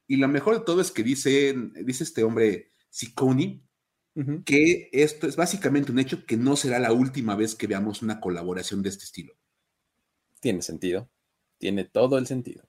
[0.06, 3.64] Y lo mejor de todo es que dice, dice este hombre Siconi,
[4.44, 8.20] que esto es básicamente un hecho que no será la última vez que veamos una
[8.20, 9.34] colaboración de este estilo.
[10.38, 11.10] Tiene sentido,
[11.58, 12.65] tiene todo el sentido.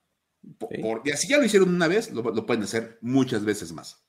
[1.03, 4.03] Y así ya lo hicieron una vez, lo, pueden hacer muchas veces más.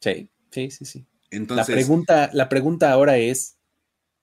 [0.00, 1.06] Sí, sí, sí, sí.
[1.30, 3.56] Entonces, la pregunta, la pregunta ahora es,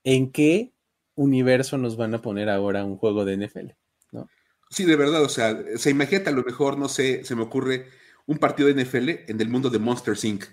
[0.04, 0.74] ¿en qué
[1.16, 3.72] universo nos van a poner ahora un juego de NFL?
[4.12, 4.28] ¿no?
[4.70, 7.88] Sí, de verdad, o sea, se imagina a lo mejor, no sé, se me ocurre
[8.26, 10.46] un partido de NFL en el mundo de Monster Inc.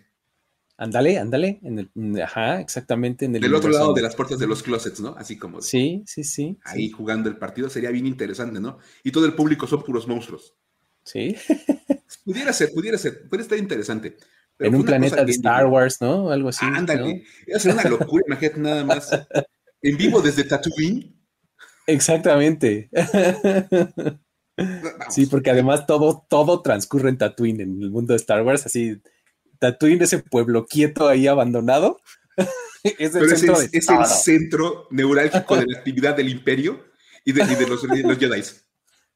[0.77, 4.49] Ándale, ándale, en el, ajá, exactamente en el del otro lado de las puertas de
[4.49, 5.14] los closets, ¿no?
[5.17, 8.79] Así como sí, sí, sí, ahí jugando el partido sería bien interesante, ¿no?
[9.05, 10.57] Y todo el público son puros monstruos.
[11.05, 11.37] Sí.
[12.25, 14.17] pudiera ser, pudiera ser, puede estar interesante.
[14.59, 16.31] en un planeta de Star Wars, ¿no?
[16.31, 16.64] Algo así.
[16.64, 19.11] Ándale, es una locura, imagínate nada más.
[19.83, 21.14] En vivo desde Tatooine.
[21.87, 22.88] Exactamente.
[25.11, 29.01] Sí, porque además todo, todo transcurre en Tatooine, en el mundo de Star Wars, así
[29.59, 32.01] Tatooine, ese pueblo quieto ahí abandonado.
[32.85, 36.85] es el, centro es, el centro neurálgico de la actividad del imperio
[37.25, 37.81] y de, los,
[38.19, 38.43] Jedi.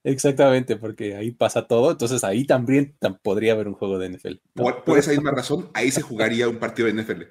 [0.04, 4.34] Exactamente, porque ahí pasa todo, entonces ahí también podría haber un juego de NFL.
[4.54, 7.22] Por, esa misma razón, ahí se jugaría un partido de NFL.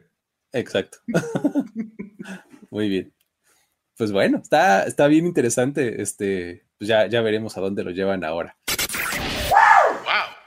[0.51, 0.97] Exacto.
[2.69, 3.13] Muy bien.
[3.97, 6.01] Pues bueno, está, está bien interesante.
[6.01, 8.57] Este, pues ya, ya veremos a dónde lo llevan ahora.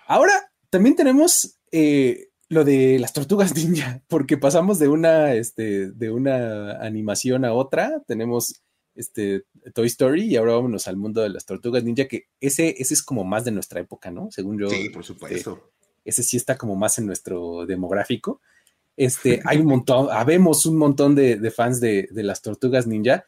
[0.06, 6.10] Ahora también tenemos eh, lo de las tortugas ninja, porque pasamos de una, este, de
[6.10, 8.62] una animación a otra, tenemos
[9.00, 12.94] este Toy Story y ahora vámonos al mundo de las tortugas ninja, que ese, ese
[12.94, 14.30] es como más de nuestra época, ¿no?
[14.30, 14.70] Según yo.
[14.70, 15.72] Sí, por supuesto.
[16.04, 18.40] ese sí está como más en nuestro demográfico.
[18.96, 23.24] Este, hay un montón, habemos un montón de, fans de, de, las tortugas ninja.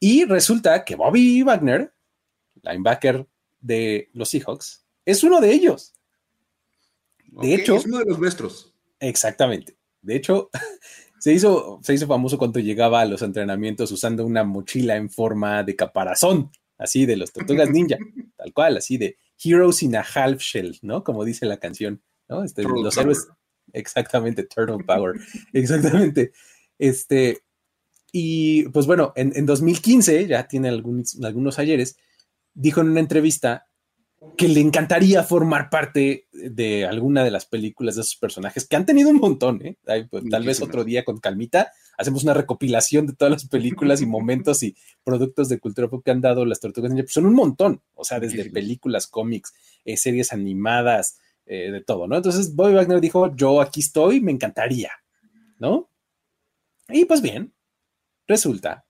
[0.00, 1.92] Y resulta que Bobby Wagner,
[2.62, 3.26] linebacker
[3.60, 5.92] de los Seahawks, es uno de ellos.
[7.42, 7.76] De hecho.
[7.76, 8.72] Es uno de los nuestros.
[8.98, 9.76] Exactamente.
[10.00, 10.50] De hecho,
[11.26, 15.64] se hizo, se hizo famoso cuando llegaba a los entrenamientos usando una mochila en forma
[15.64, 17.96] de caparazón, así de los tortugas ninja,
[18.36, 21.02] tal cual, así de Heroes in a Half Shell, ¿no?
[21.02, 22.44] Como dice la canción, ¿no?
[22.44, 23.26] Este, los héroes.
[23.72, 25.16] Exactamente, Turtle Power.
[25.52, 26.30] exactamente.
[26.78, 27.40] Este.
[28.12, 31.96] Y pues bueno, en, en 2015, ya tiene algunos, algunos ayeres,
[32.54, 33.66] dijo en una entrevista
[34.36, 38.86] que le encantaría formar parte de alguna de las películas de esos personajes que han
[38.86, 39.76] tenido un montón, ¿eh?
[40.10, 44.06] Pues, tal vez otro día con calmita hacemos una recopilación de todas las películas y
[44.06, 47.04] momentos y productos de cultura pop que han dado las tortugas ninja.
[47.04, 49.54] Pues son un montón, o sea, desde películas, cómics,
[49.84, 52.16] eh, series animadas, eh, de todo, ¿no?
[52.16, 54.90] Entonces Bobby Wagner dijo, yo aquí estoy, me encantaría,
[55.58, 55.90] ¿no?
[56.88, 57.54] Y pues bien,
[58.26, 58.86] resulta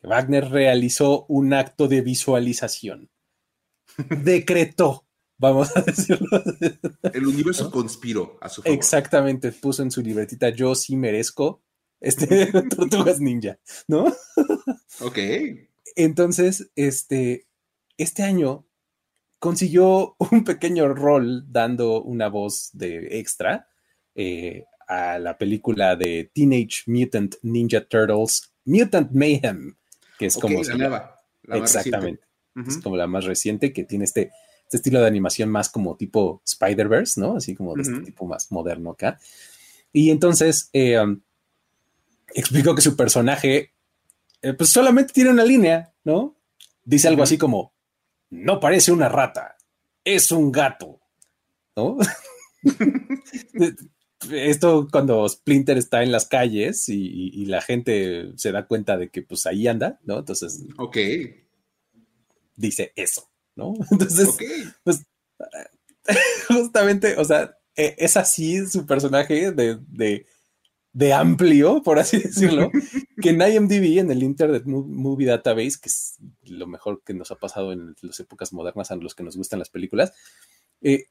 [0.00, 3.10] que Wagner realizó un acto de visualización
[4.24, 5.06] decretó,
[5.38, 6.28] vamos a decirlo.
[7.12, 8.76] El universo conspiró a su favor.
[8.76, 11.62] Exactamente, puso en su libretita, yo sí merezco
[12.00, 14.12] este Tortugas Ninja, ¿no?
[15.00, 15.18] Ok.
[15.96, 17.46] Entonces, este,
[17.96, 18.66] este año
[19.38, 23.68] consiguió un pequeño rol dando una voz de extra
[24.14, 29.76] eh, a la película de Teenage Mutant Ninja Turtles, Mutant Mayhem,
[30.18, 30.62] que es como...
[30.62, 31.16] La nueva,
[31.48, 32.22] exactamente.
[32.54, 34.30] Es como la más reciente que tiene este,
[34.64, 37.36] este estilo de animación más como tipo Spider-Verse, ¿no?
[37.36, 39.18] Así como de este tipo más moderno acá.
[39.92, 41.20] Y entonces eh, um,
[42.34, 43.72] explicó que su personaje,
[44.42, 46.36] eh, pues solamente tiene una línea, ¿no?
[46.84, 47.74] Dice algo así como,
[48.30, 49.56] no parece una rata,
[50.04, 51.00] es un gato,
[51.76, 51.96] ¿no?
[54.30, 59.10] Esto cuando Splinter está en las calles y, y, la gente se da cuenta de
[59.10, 60.18] que pues ahí anda, ¿no?
[60.20, 60.64] Entonces...
[60.78, 60.96] Ok
[62.56, 63.74] dice eso, ¿no?
[63.90, 64.28] Entonces,
[64.84, 65.04] pues,
[66.48, 69.78] justamente, o sea, e, es así su personaje de,
[70.92, 72.70] de, amplio, por así decirlo,
[73.22, 77.36] que en IMDb, en el Internet Movie Database, que es lo mejor que nos ha
[77.36, 80.12] pasado en las épocas modernas a los que nos gustan las películas,
[80.80, 81.06] eh,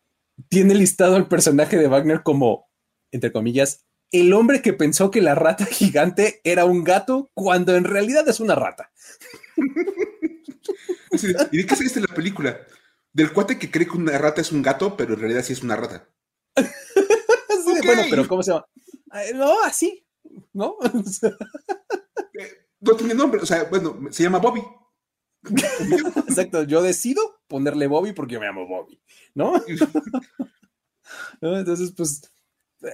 [0.50, 2.70] tiene listado al personaje de Wagner como,
[3.12, 7.86] entre comillas, el hombre que pensó que la rata gigante era un gato cuando en
[7.86, 8.92] realidad es una rata.
[11.52, 12.60] ¿Y de qué saliste la película?
[13.14, 15.64] Del cuate que cree que una rata es un gato, pero en realidad sí es
[15.64, 16.08] una rata.
[17.84, 18.66] Bueno, pero ¿cómo se llama?
[19.36, 20.06] No, así,
[20.54, 20.78] ¿no?
[22.40, 24.62] Eh, no tiene nombre, o sea, bueno, se llama Bobby.
[26.28, 29.02] Exacto, yo decido ponerle Bobby porque yo me llamo Bobby,
[29.36, 29.62] ¿no?
[31.42, 32.22] Entonces, pues,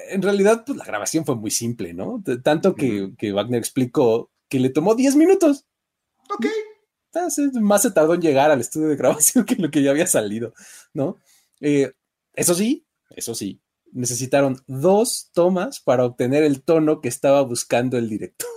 [0.10, 2.24] en realidad, pues la grabación fue muy simple, ¿no?
[2.44, 5.68] Tanto que, que Wagner explicó que le tomó 10 minutos.
[6.30, 6.48] Ok
[7.62, 10.54] más se tardó en llegar al estudio de grabación que lo que ya había salido,
[10.94, 11.18] ¿no?
[11.60, 11.94] Eh,
[12.34, 18.10] eso sí, eso sí, necesitaron dos tomas para obtener el tono que estaba buscando el
[18.10, 18.50] director.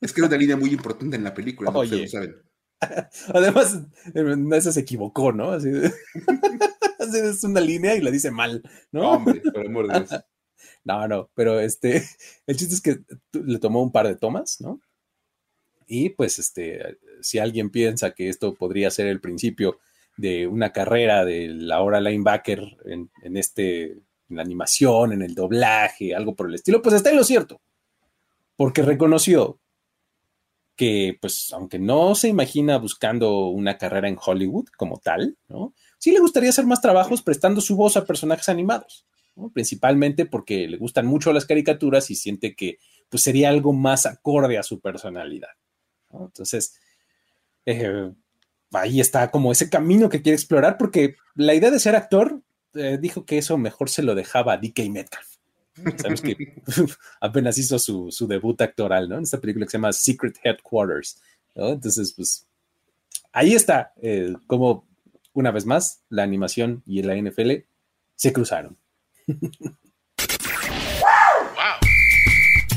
[0.00, 2.08] Es que era una línea muy importante en la película, no Oye.
[2.08, 2.36] saben.
[3.34, 3.80] Además,
[4.52, 5.52] esa se equivocó, ¿no?
[5.52, 5.70] Así,
[7.14, 8.62] es una línea y la dice mal,
[8.92, 9.12] ¿no?
[9.12, 10.24] Hombre, por amor de Dios.
[10.84, 12.04] No, no, pero este,
[12.46, 13.00] el chiste es que
[13.32, 14.80] le tomó un par de tomas, ¿no?
[15.86, 19.78] Y pues, este, si alguien piensa que esto podría ser el principio
[20.16, 26.14] de una carrera de la hora linebacker en, este, en la animación, en el doblaje,
[26.14, 27.60] algo por el estilo, pues está en lo cierto.
[28.56, 29.58] Porque reconoció
[30.76, 35.74] que, pues, aunque no se imagina buscando una carrera en Hollywood como tal, ¿no?
[35.98, 39.06] Sí le gustaría hacer más trabajos prestando su voz a personajes animados,
[39.52, 42.78] principalmente porque le gustan mucho las caricaturas y siente que
[43.08, 45.50] pues, sería algo más acorde a su personalidad.
[46.20, 46.74] Entonces,
[47.66, 48.12] eh,
[48.72, 52.42] ahí está como ese camino que quiere explorar, porque la idea de ser actor
[52.74, 55.34] eh, dijo que eso mejor se lo dejaba a DK Metcalf.
[55.96, 56.62] Sabemos que
[57.20, 59.16] apenas hizo su, debut actoral, ¿no?
[59.16, 61.20] En esta película que se llama Secret Headquarters,
[61.54, 62.46] Entonces, pues
[63.32, 64.86] ahí está, eh, como
[65.32, 67.52] una vez más, la animación y la NFL
[68.14, 68.78] se cruzaron.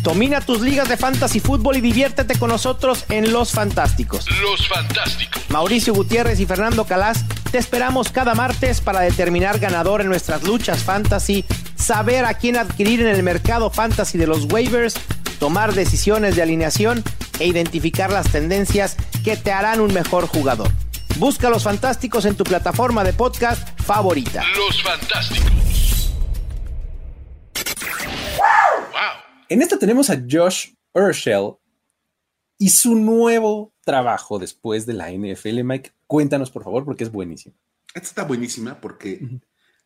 [0.07, 4.25] Domina tus ligas de fantasy fútbol y diviértete con nosotros en Los Fantásticos.
[4.39, 5.43] Los Fantásticos.
[5.49, 10.81] Mauricio Gutiérrez y Fernando Calas te esperamos cada martes para determinar ganador en nuestras luchas
[10.81, 11.43] fantasy,
[11.75, 14.93] saber a quién adquirir en el mercado fantasy de los waivers,
[15.39, 17.03] tomar decisiones de alineación
[17.39, 18.95] e identificar las tendencias
[19.25, 20.71] que te harán un mejor jugador.
[21.17, 24.41] Busca Los Fantásticos en tu plataforma de podcast favorita.
[24.55, 25.67] Los Fantásticos.
[29.49, 31.53] En esta tenemos a Josh Urshel
[32.57, 35.63] y su nuevo trabajo después de la NFL.
[35.63, 37.55] Mike, cuéntanos por favor, porque es buenísimo.
[37.93, 39.39] Esta está buenísima porque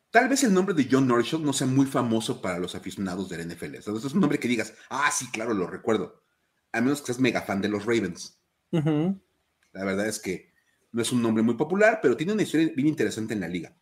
[0.10, 3.38] tal vez el nombre de John Urshel no sea muy famoso para los aficionados de
[3.38, 3.76] la NFL.
[3.76, 6.24] O es un nombre que digas, ah, sí, claro, lo recuerdo.
[6.72, 8.40] A menos que seas mega fan de los Ravens.
[8.72, 10.52] La verdad es que
[10.92, 13.78] no es un nombre muy popular, pero tiene una historia bien interesante en la liga.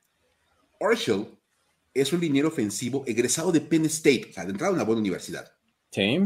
[0.81, 1.39] Urshel
[1.93, 4.99] es un liniero ofensivo egresado de Penn State, o sea, de entrada a una buena
[4.99, 5.58] universidad.
[5.91, 6.19] Sí.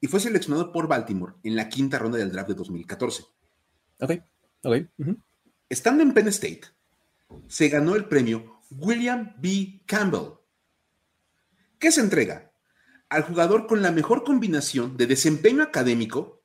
[0.00, 3.24] Y fue seleccionado por Baltimore en la quinta ronda del draft de 2014.
[4.00, 4.12] Ok,
[4.62, 4.76] ok.
[5.68, 6.62] Estando en Penn State,
[7.46, 9.82] se ganó el premio William B.
[9.86, 10.38] Campbell.
[11.78, 12.52] ¿Qué se entrega?
[13.08, 16.42] Al jugador con la mejor combinación de desempeño académico,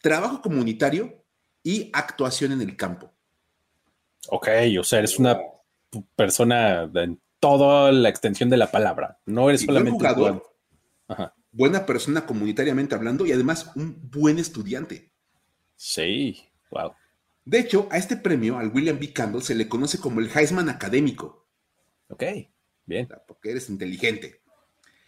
[0.00, 1.24] trabajo comunitario
[1.62, 3.12] y actuación en el campo.
[4.28, 5.38] Ok, o sea, eres una
[6.16, 9.18] persona en toda la extensión de la palabra.
[9.26, 10.42] No eres solamente un jugador,
[11.58, 15.12] buena persona comunitariamente hablando y además un buen estudiante.
[15.74, 16.40] Sí,
[16.70, 16.92] wow.
[17.44, 19.12] De hecho, a este premio, al William B.
[19.12, 21.48] Campbell, se le conoce como el Heisman académico.
[22.08, 22.22] Ok,
[22.86, 23.08] bien.
[23.26, 24.40] Porque eres inteligente.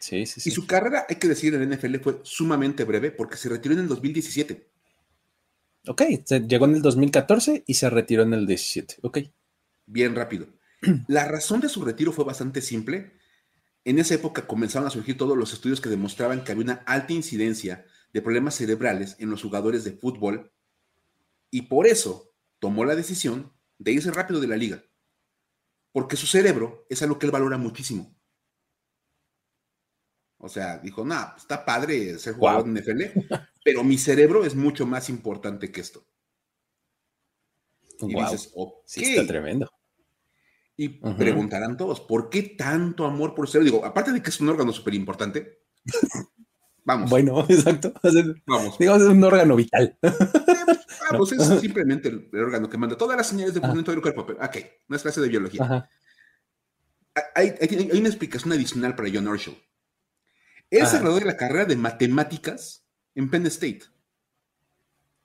[0.01, 0.49] Sí, sí, sí.
[0.49, 3.75] Y su carrera, hay que decir, en el NFL fue sumamente breve porque se retiró
[3.75, 4.69] en el 2017.
[5.87, 6.03] Ok,
[6.49, 8.97] llegó en el 2014 y se retiró en el 17.
[9.03, 9.19] Ok.
[9.87, 10.49] Bien rápido.
[11.07, 13.13] La razón de su retiro fue bastante simple.
[13.85, 17.13] En esa época comenzaron a surgir todos los estudios que demostraban que había una alta
[17.13, 20.53] incidencia de problemas cerebrales en los jugadores de fútbol
[21.51, 24.85] y por eso tomó la decisión de irse rápido de la liga.
[25.93, 28.15] Porque su cerebro es algo que él valora muchísimo.
[30.39, 33.03] O sea, dijo, no, pues, está padre ser jugador en NFL,
[33.65, 36.07] pero mi cerebro es mucho más importante que esto.
[38.01, 38.83] Y dices, ok.
[38.87, 39.71] Sí, está tremendo.
[40.81, 43.71] Y preguntarán todos, ¿por qué tanto amor por cerebro?
[43.71, 45.61] Digo, aparte de que es un órgano súper importante,
[46.85, 47.11] vamos.
[47.11, 47.93] Bueno, exacto.
[48.47, 48.79] Vamos.
[48.79, 49.99] Digo, es un órgano vital.
[51.11, 54.23] Vamos, es simplemente el, órgano que manda todas las señales de funcionamiento del cuerpo.
[54.23, 54.57] Ok,
[54.87, 55.91] no es clase de biología.
[57.35, 59.59] Hay, hay, una explicación adicional para John Herschel.
[60.71, 63.83] Él se graduó de la carrera de matemáticas en Penn State.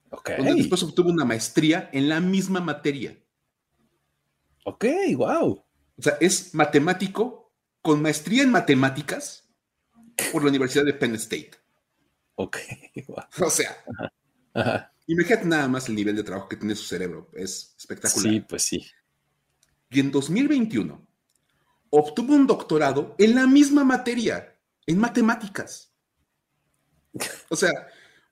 [0.10, 0.32] Ok.
[0.38, 3.16] Donde después obtuvo una maestría en la misma materia.
[4.68, 4.86] Ok,
[5.16, 5.64] wow.
[5.98, 9.48] O sea, es matemático con maestría en matemáticas
[10.32, 11.52] por la Universidad de Penn State.
[12.34, 12.58] Ok,
[13.08, 13.24] wow.
[13.46, 13.78] O sea,
[15.06, 17.30] imagínate nada más el nivel de trabajo que tiene su cerebro.
[17.34, 18.34] Es espectacular.
[18.34, 18.86] Sí, pues sí.
[19.92, 21.08] Y en 2021
[21.92, 24.58] obtuvo un doctorado en la misma materia
[24.88, 25.94] en matemáticas.
[27.50, 27.72] O sea,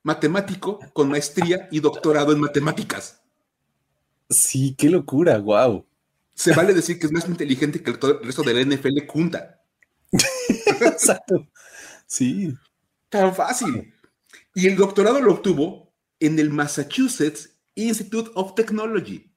[0.02, 3.22] matemático con maestría y doctorado en matemáticas.
[4.28, 5.86] Sí, qué locura, wow.
[6.34, 9.62] Se vale decir que es más inteligente que el, resto de la NFL junta.
[10.80, 11.48] Exacto.
[12.06, 12.54] Sí.
[13.08, 13.94] Tan fácil.
[14.54, 19.32] Y el doctorado lo obtuvo en el Massachusetts Institute of Technology,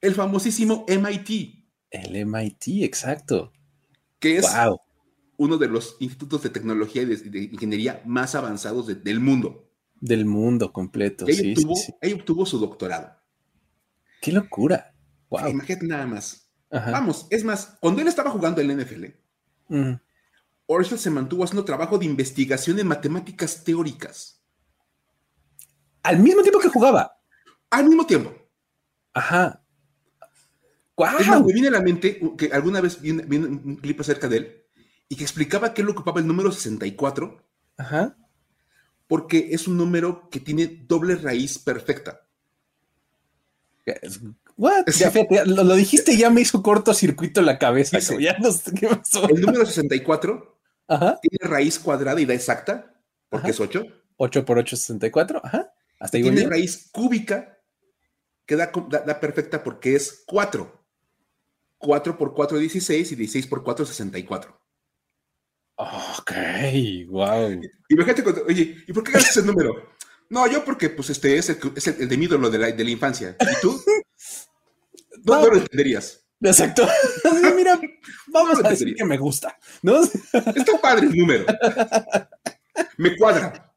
[0.00, 1.66] el famosísimo MIT.
[1.90, 3.52] El MIT, exacto.
[4.18, 4.80] Que es wow
[5.38, 9.70] uno de los institutos de tecnología y de, ingeniería más avanzados del mundo.
[10.00, 11.26] Del mundo completo.
[11.26, 11.74] sí, obtuvo,
[12.14, 13.16] obtuvo su doctorado.
[14.20, 14.94] ¡Qué locura!
[15.30, 15.48] Wow.
[15.48, 16.48] Imagínate nada más.
[16.70, 19.04] Vamos, es más, cuando él estaba jugando en la NFL,
[19.68, 19.98] uh
[20.82, 24.42] se mantuvo haciendo trabajo de investigación en matemáticas teóricas.
[26.02, 27.20] Al mismo tiempo que jugaba.
[27.70, 28.34] Al mismo tiempo.
[29.12, 29.62] Ajá.
[30.98, 34.64] Me viene a la mente que alguna vez vi un clip acerca de él
[35.08, 37.44] y que explicaba que él ocupaba el número 64.
[37.76, 38.16] Ajá.
[39.06, 42.26] Porque es un número que tiene doble raíz perfecta.
[44.56, 44.86] What?
[45.46, 47.98] lo, dijiste y ya me hizo cortocircuito la cabeza.
[48.18, 49.28] ya no sé qué pasó.
[49.28, 50.58] El número 64
[51.20, 52.94] tiene raíz cuadrada y da exacta,
[53.28, 53.84] porque es 8.
[54.16, 55.42] 8 por 8 es 64.
[55.44, 55.72] Ajá.
[56.00, 57.58] Hasta tiene raíz cúbica
[58.46, 60.86] que da, da, perfecta porque es 4.
[61.78, 64.58] 4 por 4 es 16 y 16 por 4 es 64.
[65.78, 66.32] Ok,
[67.08, 67.60] wow.
[67.90, 69.92] Imagínate cuando, oye, ¿y por qué ganas ese número?
[70.30, 72.84] No, yo porque pues este es el, es el, de mi ídolo de la, de
[72.84, 73.36] la infancia.
[73.38, 73.78] ¿Y tú?
[75.26, 76.24] No, no, lo entenderías.
[76.40, 76.86] Exacto.
[77.56, 77.80] Mira,
[78.28, 80.02] vamos a decir que me gusta, ¿no?
[80.54, 81.46] Está padre el número.
[82.98, 83.74] Me cuadra.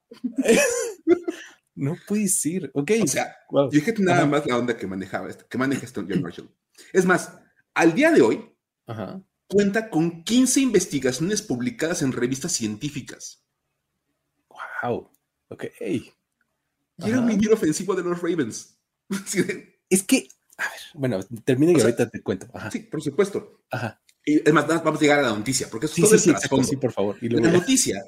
[1.76, 2.70] No puedes ir.
[2.74, 2.92] Ok.
[3.04, 3.72] O sea, wow.
[3.72, 6.50] fíjate nada más la onda que manejaba, este, que maneja este John Marshall.
[6.94, 7.38] Es más,
[7.74, 8.56] al día de hoy,
[8.88, 13.44] Ajá cuenta con 15 investigaciones publicadas en revistas científicas.
[14.84, 15.12] Wow.
[15.50, 15.66] Ok.
[15.82, 16.14] Y
[17.04, 18.78] era un minero ofensivo de los Ravens.
[19.90, 20.30] es que,
[20.60, 22.48] a ver, bueno, termina y ahorita te cuento.
[22.72, 23.64] Sí, por supuesto.
[23.72, 24.02] Ajá.
[24.26, 26.76] Y además, vamos a llegar a la noticia, porque eso sí, todo sí, sí, sí,
[26.76, 27.18] por favor.
[27.22, 28.04] la noticia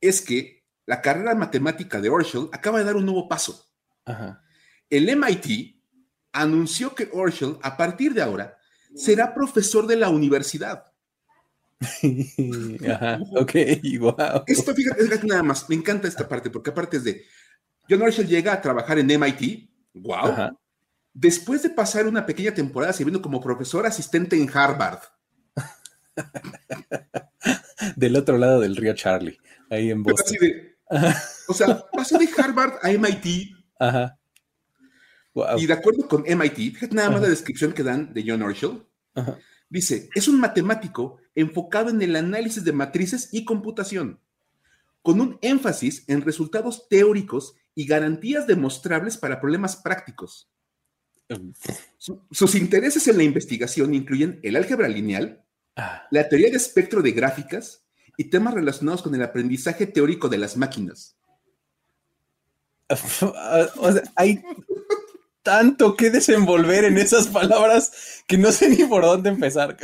[0.00, 3.66] es que la carrera matemática de Herschel acaba de dar un nuevo paso.
[4.04, 4.42] Ajá.
[4.88, 5.76] El MIT
[6.32, 8.56] anunció que Herschel, a partir de ahora,
[8.94, 10.84] será profesor de la universidad.
[12.88, 13.52] Ajá, ok,
[14.00, 14.44] wow.
[14.46, 17.24] Esto, fíjate, nada más, me encanta esta parte, porque aparte es de,
[17.88, 20.56] John Marshall llega a trabajar en MIT, wow.
[21.18, 24.98] Después de pasar una pequeña temporada sirviendo como profesor asistente en Harvard.
[27.96, 29.38] del otro lado del río Charlie,
[29.70, 30.36] ahí en Boston.
[31.48, 33.50] o sea, pasó de Harvard a MIT.
[33.78, 34.18] Ajá.
[35.56, 38.86] Y de acuerdo con MIT, nada más la descripción que dan de John Herschel.
[39.70, 44.20] Dice, es un matemático enfocado en el análisis de matrices y computación,
[45.00, 50.50] con un énfasis en resultados teóricos y garantías demostrables para problemas prácticos.
[51.98, 55.44] Sus intereses en la investigación incluyen el álgebra lineal,
[55.76, 56.06] ah.
[56.10, 57.84] la teoría de espectro de gráficas
[58.16, 61.16] y temas relacionados con el aprendizaje teórico de las máquinas.
[62.90, 64.42] o sea, hay
[65.42, 69.76] tanto que desenvolver en esas palabras que no sé ni por dónde empezar.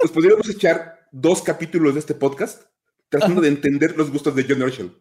[0.00, 2.62] Nos podríamos echar dos capítulos de este podcast
[3.08, 4.96] tratando de entender los gustos de John Herschel.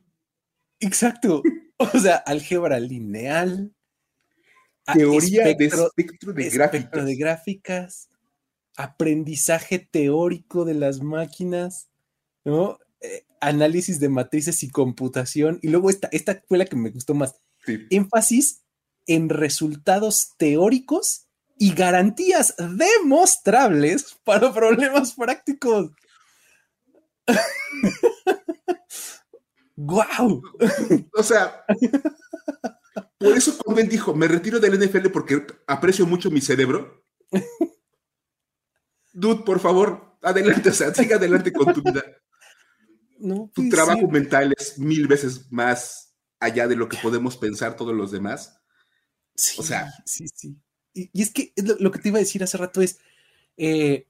[0.80, 1.42] Exacto.
[1.78, 3.74] O sea, álgebra lineal.
[4.94, 7.06] Teoría de espectro de gráficas.
[7.06, 8.10] de gráficas.
[8.76, 11.90] Aprendizaje teórico de las máquinas.
[12.44, 12.80] ¿No?
[13.00, 15.60] Eh, análisis de matrices y computación.
[15.62, 17.36] Y luego esta, esta fue la que me gustó más.
[17.90, 18.64] Énfasis
[19.08, 21.28] en resultados teóricos
[21.58, 25.92] y garantías demostrables para problemas prácticos.
[29.76, 30.42] ¡Guau!
[31.14, 31.64] O sea,
[33.22, 37.06] por eso él dijo, me retiro del NFL porque aprecio mucho mi cerebro.
[39.14, 42.04] Dude, por favor, adelante, o sea, siga adelante con tu vida.
[43.54, 48.12] tu trabajo mental es mil veces más allá de lo que podemos pensar todos los
[48.12, 48.60] demás.
[49.36, 50.58] Sí, o sea, sí, sí.
[50.94, 52.98] Y, es que lo, que te iba a decir hace rato es,
[53.56, 54.08] eh,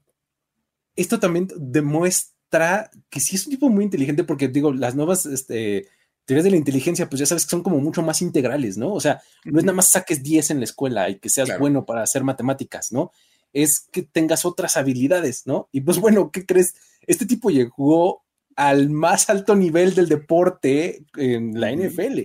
[0.96, 5.88] esto también demuestra que sí es un tipo muy inteligente porque digo, las nuevas este,
[6.24, 8.92] teorías de la inteligencia, pues ya sabes que son como mucho más integrales, ¿no?
[8.92, 11.84] O sea, no es nada más saques 10 en la escuela y que seas bueno
[11.84, 13.10] para hacer matemáticas, ¿no?
[13.52, 15.68] Es que tengas otras habilidades, ¿no?
[15.72, 16.74] Y pues bueno, ¿qué crees?
[17.06, 18.22] Este tipo llegó
[18.56, 22.20] al más alto nivel del deporte en la NFL,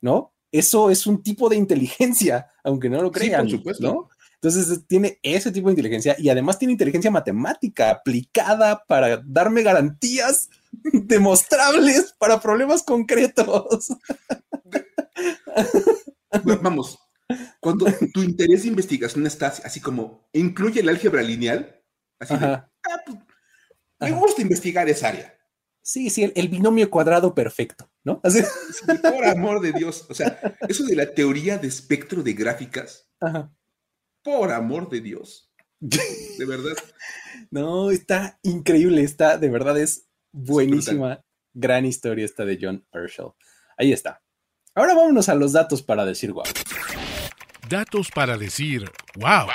[0.00, 0.32] ¿no?
[0.52, 3.42] eso es un tipo de inteligencia, aunque no lo crean.
[3.42, 3.86] por supuesto.
[3.86, 4.08] ¿no?
[4.34, 10.48] Entonces tiene ese tipo de inteligencia y además tiene inteligencia matemática aplicada para darme garantías
[10.92, 13.88] demostrables para problemas concretos.
[16.62, 16.98] Vamos,
[17.60, 21.82] cuando tu interés de investigación está así como incluye el álgebra lineal,
[22.18, 22.70] así de, ah,
[23.04, 23.18] pues,
[24.00, 25.36] me gusta investigar esa área.
[25.82, 28.20] Sí, sí, el, binomio cuadrado perfecto, ¿no?
[28.22, 28.42] Así.
[29.02, 30.06] por amor de Dios.
[30.08, 33.08] O sea, eso de la teoría de espectro de gráficas.
[34.22, 35.52] Por amor de Dios.
[36.38, 36.76] De verdad.
[37.50, 39.02] No, está increíble.
[39.02, 41.20] Está, de verdad, es buenísima.
[41.52, 43.32] gran historia esta de John Herschel.
[43.76, 44.22] Ahí está.
[44.74, 46.44] Ahora vámonos a los datos para decir wow.
[47.68, 49.48] Datos para decir wow.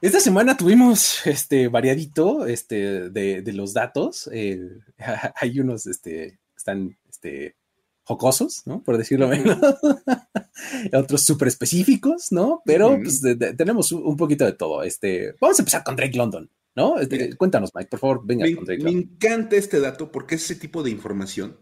[0.00, 4.28] Esta semana tuvimos este variadito este, de, los datos.
[4.32, 4.60] Eh,
[5.40, 7.56] hay unos este, están este,
[8.04, 8.82] jocosos, ¿no?
[8.82, 9.58] Por decirlo menos.
[10.92, 12.62] Otros súper específicos, ¿no?
[12.64, 13.22] Pero pues,
[13.56, 14.82] tenemos un poquito de todo.
[14.82, 16.48] Este, vamos a empezar con Drake London,
[16.78, 16.98] ¿no?
[16.98, 20.82] Este, cuéntanos, Mike, por favor, venga Drake Me encanta este dato porque es ese tipo
[20.82, 21.58] de información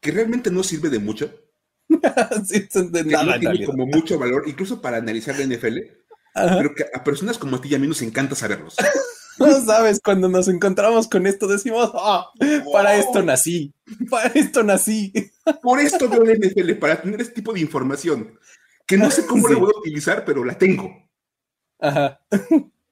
[0.00, 1.34] que realmente no sirve de mucho.
[2.46, 5.78] sí, de nada, no tiene como mucho valor, incluso para analizar la NFL
[6.34, 8.76] pero que a personas como a ti y a mí nos encanta saberlos.
[9.36, 12.30] No sabes, cuando nos encontramos con esto decimos, ah,
[12.72, 13.74] para esto nací,
[14.08, 15.12] para esto nací.
[15.60, 18.38] Por esto veo el NFL, para tener este tipo de información,
[18.86, 20.88] que no sé cómo la voy a utilizar, pero la tengo.
[21.80, 22.20] Ajá.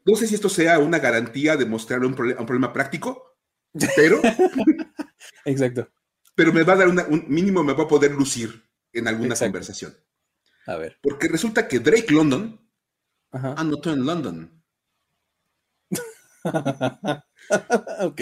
[0.05, 3.37] No sé si esto sea una garantía de mostrar un, problema práctico,
[3.97, 4.21] pero...
[5.45, 5.89] Exacto.
[6.35, 9.95] Pero me va a dar un mínimo, me va a poder lucir en alguna conversación.
[10.67, 10.99] A ver.
[11.03, 12.59] Porque resulta que Drake London
[13.31, 14.65] anotó en London.
[18.01, 18.21] ok.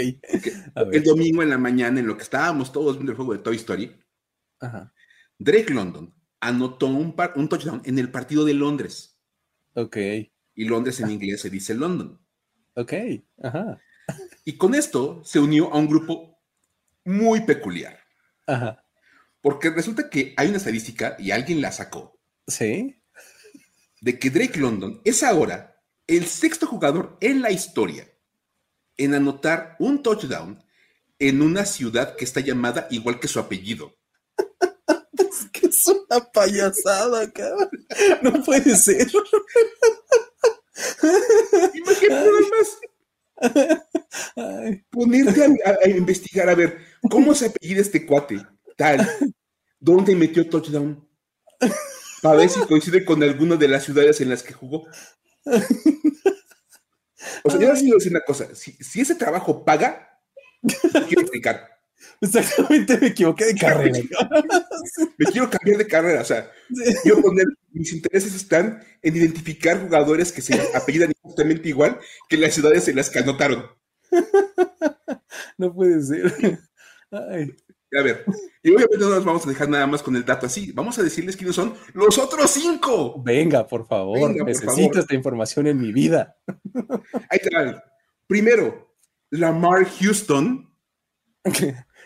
[0.92, 3.56] El domingo en la mañana, en lo que estábamos todos viendo el juego de Toy
[3.56, 3.96] Story,
[5.38, 9.18] Drake London anotó un, un touchdown en el partido de Londres.
[9.74, 9.96] Ok.
[10.60, 12.20] Y Londres en inglés se dice London.
[12.74, 12.92] Ok.
[13.42, 13.80] Ajá.
[14.44, 16.38] Y con esto se unió a un grupo
[17.04, 17.98] muy peculiar.
[18.46, 18.84] Ajá.
[19.40, 22.18] Porque resulta que hay una estadística y alguien la sacó.
[22.46, 23.00] Sí
[24.00, 28.08] de que Drake London es ahora el sexto jugador en la historia
[28.96, 30.62] en anotar un touchdown
[31.18, 33.94] en una ciudad que está llamada igual que su apellido.
[35.18, 37.86] es que es una payasada, cabrón.
[38.22, 39.06] No puede ser.
[41.74, 42.78] Imagínate nada más.
[44.90, 46.78] Ponerte a, investigar, a ver,
[47.10, 48.40] ¿cómo se apellida este cuate?
[48.76, 49.08] Tal.
[49.78, 51.08] ¿Dónde metió touchdown?
[52.22, 54.86] para ver si coincide con alguna de las ciudades en las que jugó.
[57.44, 60.20] O sea, yo les decir una cosa, si, ese trabajo paga,
[60.62, 61.68] quiero explicar.
[62.20, 63.98] Exactamente, me equivoqué de carrera.
[65.18, 66.50] me quiero cambiar de carrera, o sea,
[67.02, 71.98] quiero poner mis intereses están en identificar jugadores que se apellidan justamente igual
[72.28, 73.66] que las ciudades en las que anotaron.
[75.58, 76.58] no puede ser.
[77.92, 78.24] A ver,
[78.62, 80.70] y obviamente no nos vamos a dejar nada más con el dato así.
[80.70, 83.20] Vamos a decirles quiénes son los otros cinco.
[83.20, 84.30] Venga, por favor.
[84.44, 86.36] Necesito esta información en mi vida.
[87.28, 87.82] Ahí está.
[88.28, 88.94] Primero,
[89.30, 90.72] Lamar Houston.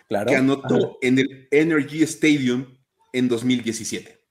[0.09, 0.27] claro.
[0.27, 2.79] Que anotó en el Energy Stadium
[3.13, 4.24] en 2017.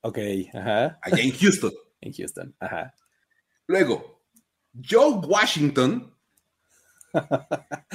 [0.00, 0.18] Ok,
[0.54, 0.98] ajá.
[1.02, 1.72] Allá en Houston.
[2.00, 2.94] en Houston, ajá.
[3.66, 4.22] Luego,
[4.88, 6.14] Joe Washington,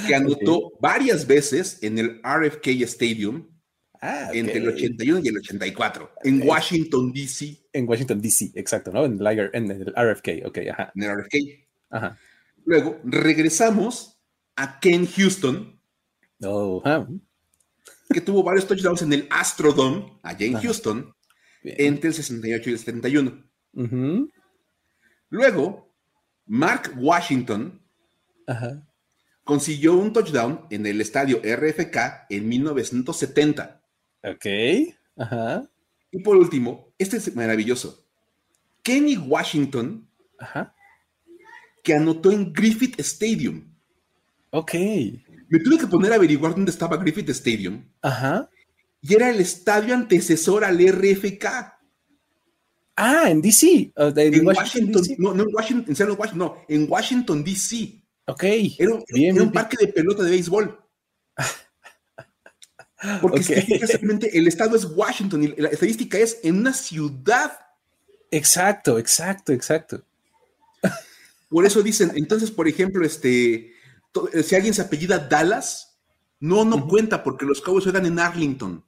[0.07, 3.47] que anotó varias veces en el RFK Stadium
[4.01, 7.57] ah, entre el 81 y el 84, en Washington, D.C.
[7.71, 9.05] En Washington, D.C., exacto, ¿no?
[9.05, 10.91] En el, RFK, ok, ajá.
[10.95, 11.35] En el RFK.
[11.89, 12.17] Ajá.
[12.65, 14.19] Luego, regresamos
[14.55, 15.79] a Ken Houston.
[16.43, 16.83] Oh,
[18.09, 21.13] que tuvo varios touchdowns en el Astrodome, allá en Houston,
[21.63, 24.29] entre el 68 y el 71.
[25.29, 25.95] Luego,
[26.45, 27.81] Mark Washington
[29.43, 33.81] consiguió un touchdown en el estadio RFK en 1970.
[34.23, 34.45] Ok.
[35.17, 35.69] Ajá.
[36.11, 38.07] Y por último, este es maravilloso.
[38.83, 40.09] Kenny Washington,
[41.83, 43.73] que anotó en Griffith Stadium.
[44.51, 44.73] Ok.
[45.49, 47.89] Me tuve que poner a averiguar dónde estaba Griffith Stadium.
[48.01, 48.49] Ajá.
[49.05, 51.45] Y era el estadio antecesor al RFK.
[52.95, 53.91] Ah, en DC.
[53.97, 58.01] Uh, en, Washington, No, no en Washington, en Washington, no, en Washington, D.C.
[58.27, 58.43] Ok.
[58.79, 58.93] Era,
[59.43, 60.79] un parque de pelota de béisbol.
[63.21, 64.29] Porque okay.
[64.31, 67.59] el estado es Washington y la estadística es en una ciudad.
[68.31, 70.05] Exacto, exacto, exacto.
[71.49, 73.73] Por eso dicen, entonces, por ejemplo, este,
[74.33, 75.99] eh, si alguien se apellida Dallas,
[76.39, 78.83] no, no cuenta porque los Cowboys juegan en Arlington.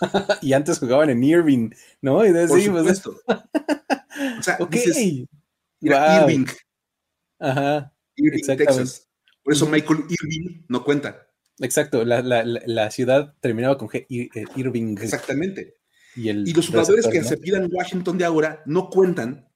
[0.42, 1.70] y antes jugaban en Irving,
[2.00, 2.24] ¿no?
[2.24, 3.20] Y por pues, supuesto.
[4.38, 5.26] o sea, okay.
[5.80, 6.46] Irving.
[7.38, 7.92] Ajá.
[8.16, 9.08] Irving, Texas.
[9.42, 11.26] Por eso Michael Irving no cuenta.
[11.60, 14.96] Exacto, la, ciudad terminaba con G, eh, Irving.
[15.00, 15.76] Exactamente.
[16.14, 19.48] Y, los jugadores que se pidan Washington de ahora no cuentan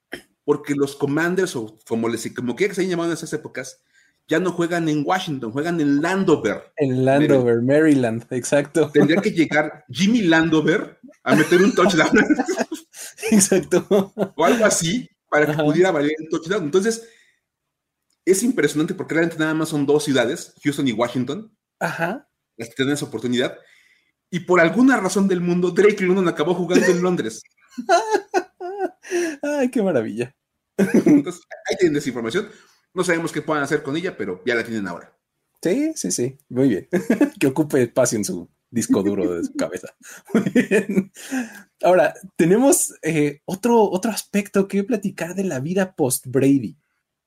[0.45, 3.83] porque los Commanders, o como, les, como quiera que se hayan llamado en esas épocas,
[4.29, 6.73] ya no juegan en Washington, juegan en Landover.
[6.77, 8.91] En Landover, Maryland, exacto.
[8.91, 12.11] Tendría que llegar Jimmy Landover a meter un touchdown.
[13.31, 14.13] exacto.
[14.37, 16.65] O algo así para que pudiera valer un touchdown.
[16.65, 17.09] Entonces,
[18.25, 21.57] es impresionante porque realmente nada más son dos ciudades, Houston y Washington.
[21.81, 22.29] Ajá.
[22.57, 23.59] Las que tienen esa oportunidad.
[24.31, 27.43] Y por alguna razón del mundo, Drake London acabó jugando en Londres.
[29.43, 30.35] Ay, qué maravilla.
[30.79, 32.49] Entonces, ahí tienen esa información.
[32.95, 35.17] No sabemos qué puedan hacer con ella, pero ya la tienen ahora.
[35.63, 36.39] Sí, sí, sí.
[36.49, 36.89] Muy bien.
[37.41, 39.95] que ocupe espacio en su disco duro de su cabeza.
[40.35, 41.13] Muy bien.
[41.83, 46.77] Ahora, tenemos eh, otro, otro aspecto que platicar de la vida post-Brady.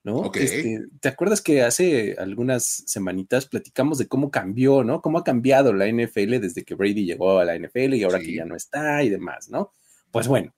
[0.04, 0.32] ¿no?
[0.36, 5.02] Este, ¿Te acuerdas que hace algunas semanitas platicamos de cómo cambió, ¿no?
[5.02, 8.36] Cómo ha cambiado la NFL desde que Brady llegó a la NFL y ahora que
[8.36, 9.72] ya no está y demás, ¿no?
[10.12, 10.54] Pues bueno,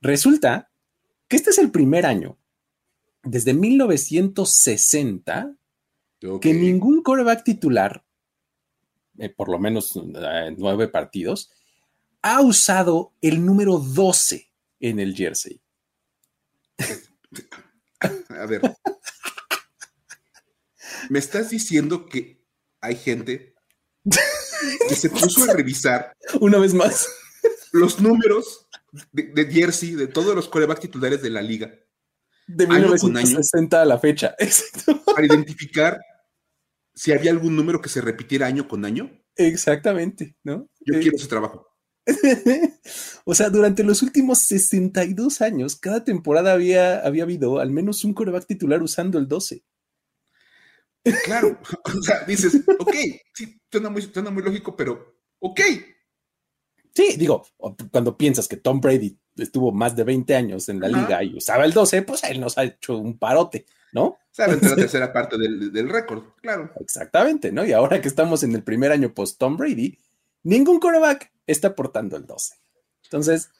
[0.00, 0.72] resulta
[1.28, 2.36] que este es el primer año
[3.24, 5.56] desde 1960
[6.40, 8.02] que ningún coreback titular,
[9.18, 11.50] eh, por lo menos eh, nueve partidos,
[12.22, 14.50] ha usado el número 12
[14.80, 15.60] en el jersey.
[18.30, 18.62] A ver.
[21.10, 22.42] Me estás diciendo que
[22.80, 23.54] hay gente
[24.88, 27.06] que se puso a revisar una vez más
[27.72, 28.66] los números
[29.12, 31.74] de, jersey de todos los corebacks titulares de la liga
[32.46, 34.34] de 1960 a la fecha.
[34.38, 35.02] Exacto.
[35.04, 36.00] Para identificar
[36.94, 39.10] si había algún número que se repitiera año con año.
[39.36, 40.68] Exactamente, ¿no?
[40.80, 41.66] Yo quiero ese trabajo.
[43.24, 48.14] o sea, durante los últimos 62 años, cada temporada había, había habido al menos un
[48.14, 49.64] coreback titular usando el 12.
[51.24, 52.94] Claro, o sea, dices, ok,
[53.34, 55.60] sí, suena muy, suena muy lógico, pero ok.
[56.94, 57.44] Sí, digo,
[57.90, 61.64] cuando piensas que Tom Brady estuvo más de 20 años en la liga y usaba
[61.64, 64.18] el 12, pues él nos ha hecho un parote, ¿no?
[64.30, 66.70] Saben la tercera parte del, récord, claro.
[66.80, 67.64] Exactamente, ¿no?
[67.64, 69.98] Y ahora que estamos en el primer año post Tom Brady,
[70.42, 72.54] ningún coreback está aportando el 12.
[73.04, 73.50] Entonces,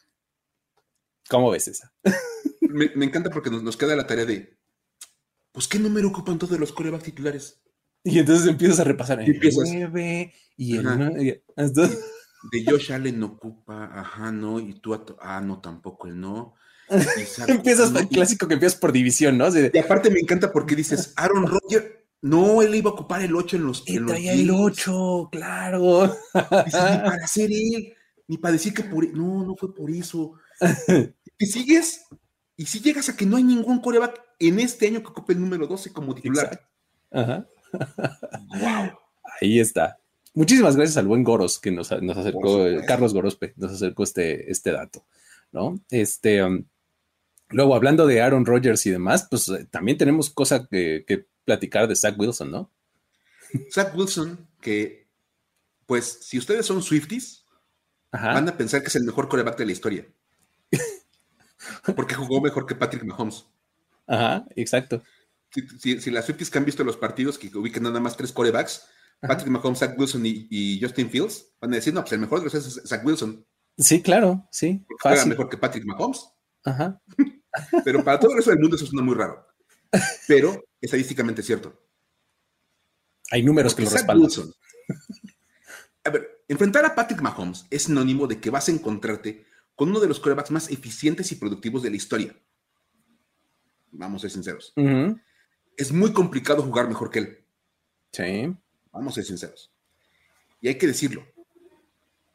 [1.29, 1.93] ¿cómo ves esa?
[2.61, 4.57] me, encanta porque nos, queda la tarea de,
[5.53, 7.61] pues, ¿qué número ocupan todos los coreback titulares?
[8.03, 11.45] Y entonces empiezas a repasar el 9 y el 9
[12.51, 16.55] de Josh Allen ocupa, ajá, no, y tú, ah, no, tampoco el no.
[17.49, 19.49] empiezas el clásico que empiezas por división, ¿no?
[19.49, 21.87] y aparte me encanta porque dices, Aaron Rodgers,
[22.21, 23.85] no, él iba a ocupar el 8 en los.
[23.87, 26.17] Él traía el 8, claro.
[26.35, 27.93] Dice, para ser él,
[28.29, 29.05] ni para decir que por...
[29.05, 30.33] E-, no, no fue por eso.
[31.39, 32.07] y sigues,
[32.57, 35.41] y si llegas a que no hay ningún coreback en este año que ocupe el
[35.41, 36.67] número 12 como titular.
[37.11, 37.47] Ajá.
[37.73, 38.91] wow.
[39.41, 39.99] Ahí está.
[40.35, 45.07] Muchísimas gracias al buen Goros que nos, acercó, Carlos Gorospe, nos acercó este, este dato,
[45.53, 45.81] ¿no?
[45.91, 46.65] Este, um,
[47.51, 51.95] luego, hablando de Aaron Rodgers y demás, pues eh, también tenemos cosas que, platicar de
[51.95, 52.73] Zach Wilson, ¿no?
[53.71, 55.07] Zach Wilson, que,
[55.87, 57.45] pues, si ustedes son Swifties,
[58.11, 60.07] van a pensar que es el mejor coreback de la historia.
[61.95, 63.47] Porque jugó mejor que Patrick Mahomes.
[64.07, 65.03] Ajá, exacto.
[65.79, 68.89] Si, las Swifties que han visto los partidos que ubican nada más tres corebacks,
[69.27, 72.45] Patrick Mahomes, Zach Wilson y, Justin Fields, van a decir, no, pues el mejor de
[72.45, 73.45] los es Zach Wilson.
[73.77, 74.85] Sí, claro, sí.
[75.03, 76.29] Porque mejor que Patrick Mahomes.
[76.65, 77.01] Ajá.
[77.85, 79.47] Pero para todo el resto del mundo eso suena muy raro.
[80.27, 81.81] Pero estadísticamente es cierto.
[83.31, 84.31] Hay números que lo respaldan.
[86.05, 90.01] a ver, enfrentar a Patrick Mahomes es sinónimo de que vas a encontrarte con uno
[90.01, 92.37] de los corebacks más eficientes y productivos de la historia.
[93.93, 94.73] Vamos a ser sinceros.
[95.77, 97.45] Es muy complicado jugar mejor que él.
[98.13, 98.57] Sí.
[98.95, 99.71] Vamos a ser sinceros.
[100.61, 101.27] Y hay que decirlo.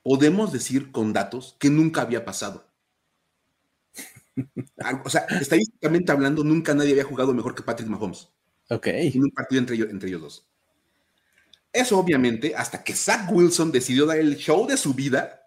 [0.03, 2.67] Podemos decir con datos que nunca había pasado.
[5.03, 8.29] O sea, estadísticamente hablando, nunca nadie había jugado mejor que Patrick Mahomes.
[8.69, 8.87] Ok.
[8.87, 10.47] En un partido entre ellos, entre ellos dos.
[11.73, 15.41] Eso, obviamente, hasta que Zach Wilson decidió dar el show de su vida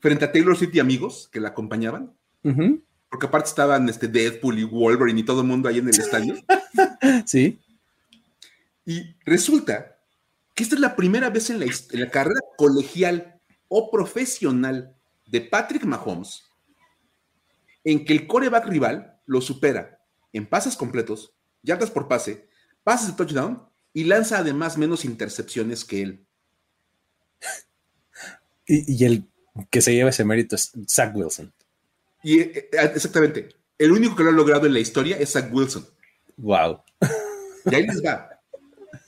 [0.00, 2.12] frente a Taylor Swift y amigos que la acompañaban.
[2.42, 6.34] Porque aparte estaban este Deadpool y Wolverine y todo el mundo ahí en el estadio.
[7.26, 7.60] sí.
[8.88, 9.98] Y resulta
[10.54, 16.44] que esta es la primera vez en la, carrera colegial o profesional de Patrick Mahomes
[17.84, 20.00] en que el coreback rival lo supera
[20.32, 22.48] en pases completos, yardas por pase,
[22.82, 23.62] pases de touchdown
[23.92, 26.26] y lanza además menos intercepciones que él.
[28.64, 29.28] Y, el
[29.68, 31.52] que se lleva ese mérito es Zach Wilson.
[32.22, 35.52] Y eh, eh, exactamente, el único que lo ha logrado en la historia es Zach
[35.52, 35.86] Wilson.
[36.38, 36.80] Wow.
[37.66, 38.37] Y ahí les va.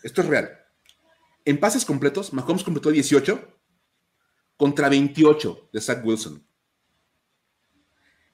[0.02, 0.58] Esto es real.
[1.44, 3.56] En pases completos, Mahomes completó 18
[4.56, 6.44] contra 28 de Zach Wilson.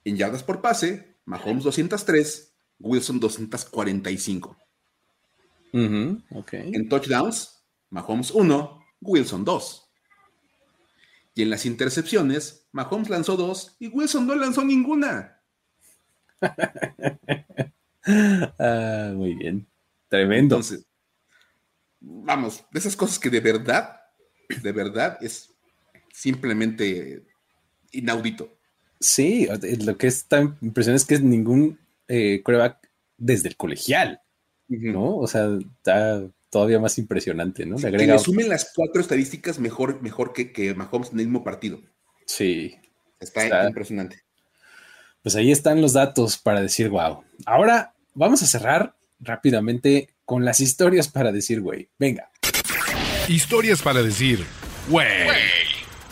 [0.04, 4.56] En yardas por pase, Mahomes 203, Wilson 245.
[5.72, 9.90] En touchdowns, Mahomes 1, Wilson 2.
[11.34, 15.42] Y en las intercepciones, Mahomes lanzó 2 y Wilson no lanzó ninguna.
[18.58, 19.66] ah, muy bien.
[20.08, 20.56] Tremendo.
[20.56, 20.85] Entonces,
[22.06, 24.00] vamos, de esas cosas que de verdad,
[24.62, 25.52] de verdad es
[26.12, 27.24] simplemente
[27.92, 28.56] inaudito.
[29.00, 29.48] Sí,
[29.84, 31.78] lo que es tan impresionante es que es ningún
[32.08, 32.42] eh,
[33.18, 34.22] desde el colegial,
[34.68, 35.16] ¿no?
[35.16, 37.76] O sea, está todavía más impresionante, ¿no?
[37.76, 38.18] Le, agrega...
[38.18, 41.80] sumen las cuatro estadísticas mejor, mejor que, que Mahomes en el mismo partido.
[42.26, 42.76] Sí.
[43.20, 44.22] está, impresionante.
[45.22, 47.24] Pues ahí están los datos para decir, wow.
[47.44, 51.88] Ahora vamos a cerrar rápidamente con las historias para decir, güey.
[51.98, 52.30] Venga.
[53.28, 54.44] Historias para decir,
[54.88, 55.06] güey.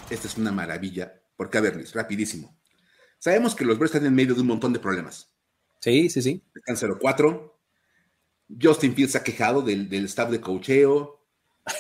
[0.09, 2.57] Esta es una maravilla, porque a ver, Luis, rapidísimo.
[3.19, 5.31] Sabemos que los Bears están en medio de un montón de problemas.
[5.81, 6.43] Sí, sí, sí.
[6.55, 7.53] Están 0-4.
[8.63, 11.21] Justin Fields ha quejado del, staff de cocheo.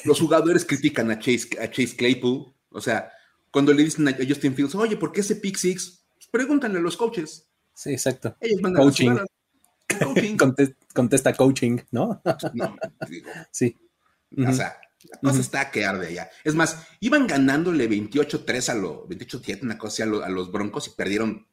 [0.04, 2.52] Los jugadores critican a Chase, a Chase Claypool.
[2.70, 3.12] O sea,
[3.50, 6.04] cuando le dicen a Justin Fields, oye, ¿por qué ese pick six?
[6.14, 7.46] Pues pregúntanle a los coaches.
[7.74, 8.36] Sí, exacto.
[8.40, 9.16] Ellos mandan coaching.
[9.98, 10.36] Coaching.
[10.92, 12.22] contesta coaching, ¿no?
[12.54, 12.76] no,
[13.08, 13.30] digo.
[13.50, 13.76] Sí.
[14.36, 14.76] O sea,
[15.10, 16.30] la cosa está que arde allá.
[16.42, 21.46] Es más, iban ganándole 28-3 a los 28-7, una cosa a, los Broncos y perdieron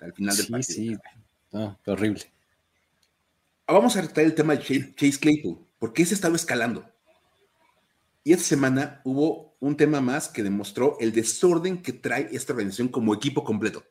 [0.00, 0.74] al final del partido.
[0.74, 0.96] Sí,
[1.52, 1.58] sí.
[1.86, 2.32] horrible.
[3.66, 6.84] Ah, vamos a tratar el tema de Chase Claypool, porque ese estaba escalando.
[8.24, 12.88] Y esta semana hubo un tema más que demostró el desorden que trae esta organización
[12.88, 13.84] como equipo completo.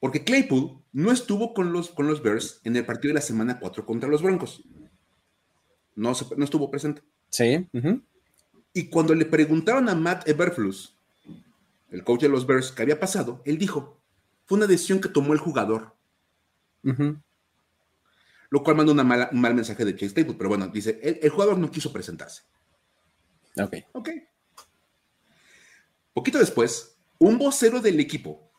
[0.00, 3.60] Porque Claypool no estuvo con los, con los Bears en el partido de la semana
[3.60, 4.64] 4 contra los Broncos.
[5.94, 7.02] No, no estuvo presente.
[7.28, 7.68] Sí.
[8.72, 10.96] Y cuando le preguntaron a Matt Eberflus,
[11.90, 14.00] el coach de los Bears, qué había pasado, él dijo,
[14.46, 15.94] fue una decisión que tomó el jugador.
[16.82, 20.36] Lo cual mandó una mala, un mal mensaje de Chase Claypool.
[20.36, 22.42] Pero bueno, dice, el, jugador no quiso presentarse.
[23.56, 23.76] Ok.
[23.92, 24.08] Ok.
[26.14, 28.49] Poquito después, un vocero del equipo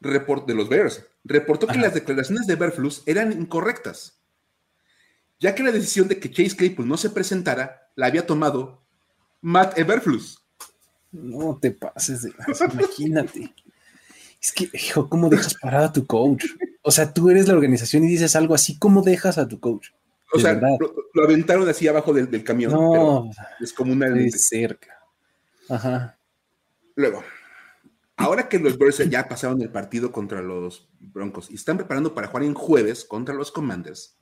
[0.00, 4.20] de los Bears reportó que las declaraciones de Berflus eran incorrectas,
[5.40, 8.82] ya que la decisión de que Chase Claypool no se presentara la había tomado
[9.40, 10.42] Matt Everflus.
[11.12, 12.32] No te pases de
[12.72, 13.54] imagínate.
[14.40, 16.44] Es que, hijo, ¿cómo dejas parado a tu coach?
[16.82, 19.88] O sea, tú eres la organización y dices algo así, ¿cómo dejas a tu coach?
[20.32, 22.72] O sea, lo, aventaron así abajo del, camión.
[22.72, 23.30] No,
[23.60, 24.98] es como una de cerca.
[25.68, 26.18] Ajá.
[26.94, 27.22] Luego,
[28.16, 32.28] ahora que los Bears ya pasaron el partido contra los Broncos y están preparando para
[32.28, 34.16] jugar en jueves contra los Commanders,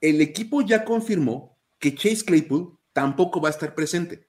[0.00, 4.28] el equipo ya confirmó que Chase Claypool tampoco va a estar presente.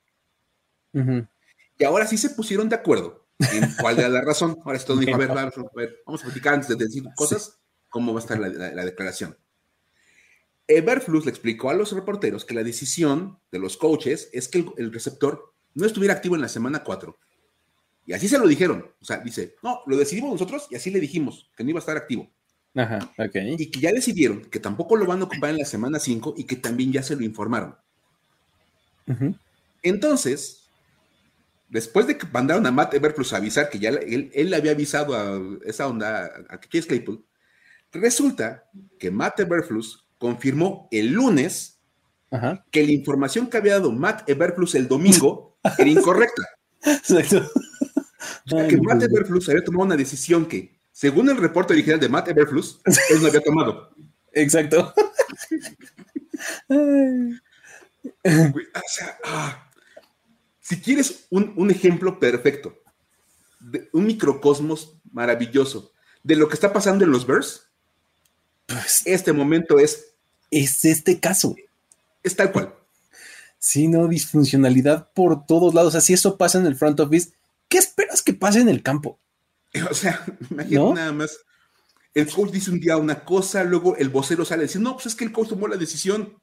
[0.94, 4.58] Y ahora sí se pusieron de acuerdo en cuál era la razón.
[4.64, 5.30] Ahora esto dijo, a ver,
[6.06, 9.38] vamos a platicar antes de decir cosas, cómo va a estar la, declaración.
[10.68, 14.94] Everflux le explicó a los reporteros que la decisión de los coaches es que el,
[14.94, 17.18] receptor no estuviera activo en la semana 4.
[18.10, 18.84] Y así se lo dijeron.
[19.00, 21.82] O sea, dice, no, lo decidimos nosotros y así le dijimos que no iba a
[21.82, 22.28] estar activo.
[22.74, 23.36] Ajá, ok.
[23.56, 26.46] Y que ya decidieron que tampoco lo van a ocupar en la semana 5 y
[26.46, 27.76] que también ya se lo informaron.
[29.84, 30.72] Entonces,
[31.70, 35.14] después de que mandaron a Matt Everflux a avisar que ya él, le había avisado
[35.14, 37.24] a esa onda, a Chase Claypool,
[37.92, 38.64] resulta
[38.98, 41.80] que Matt Everflux confirmó el lunes
[42.72, 46.42] que la información que había dado Matt Everflux el domingo era incorrecta.
[46.82, 47.48] Exacto.
[48.50, 52.80] Que Matt Everflux había tomado una decisión que, según el reporte original de Matt Everflux,
[53.10, 53.90] él no había tomado.
[54.34, 54.94] Exacto.
[56.68, 56.76] o
[58.88, 59.70] sea, ah,
[60.60, 62.78] si quieres un, ejemplo perfecto,
[63.60, 65.92] de un microcosmos maravilloso
[66.24, 67.70] de lo que está pasando en los Bears,
[68.68, 70.14] pues, este momento es...
[70.52, 71.56] Es este caso.
[72.24, 72.74] Es tal cual.
[73.58, 75.96] Sí, no, disfuncionalidad por todos lados.
[75.96, 77.32] Así eso pasa en el front office.
[77.68, 79.20] ¿Qué esperas pase en el campo?
[79.92, 81.38] O sea, imagínate nada más.
[82.16, 85.16] El coach dice un día una cosa, luego el vocero sale y no, pues es
[85.16, 86.40] que el coach tomó la decisión.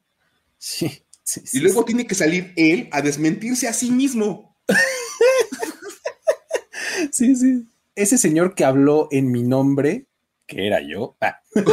[0.57, 1.03] Sí
[1.51, 4.55] y luego tiene que salir él a desmentirse a sí mismo.
[7.11, 7.67] sí, sí.
[7.95, 10.05] Ese señor que habló en mi nombre,
[10.45, 11.41] que era yo, ah,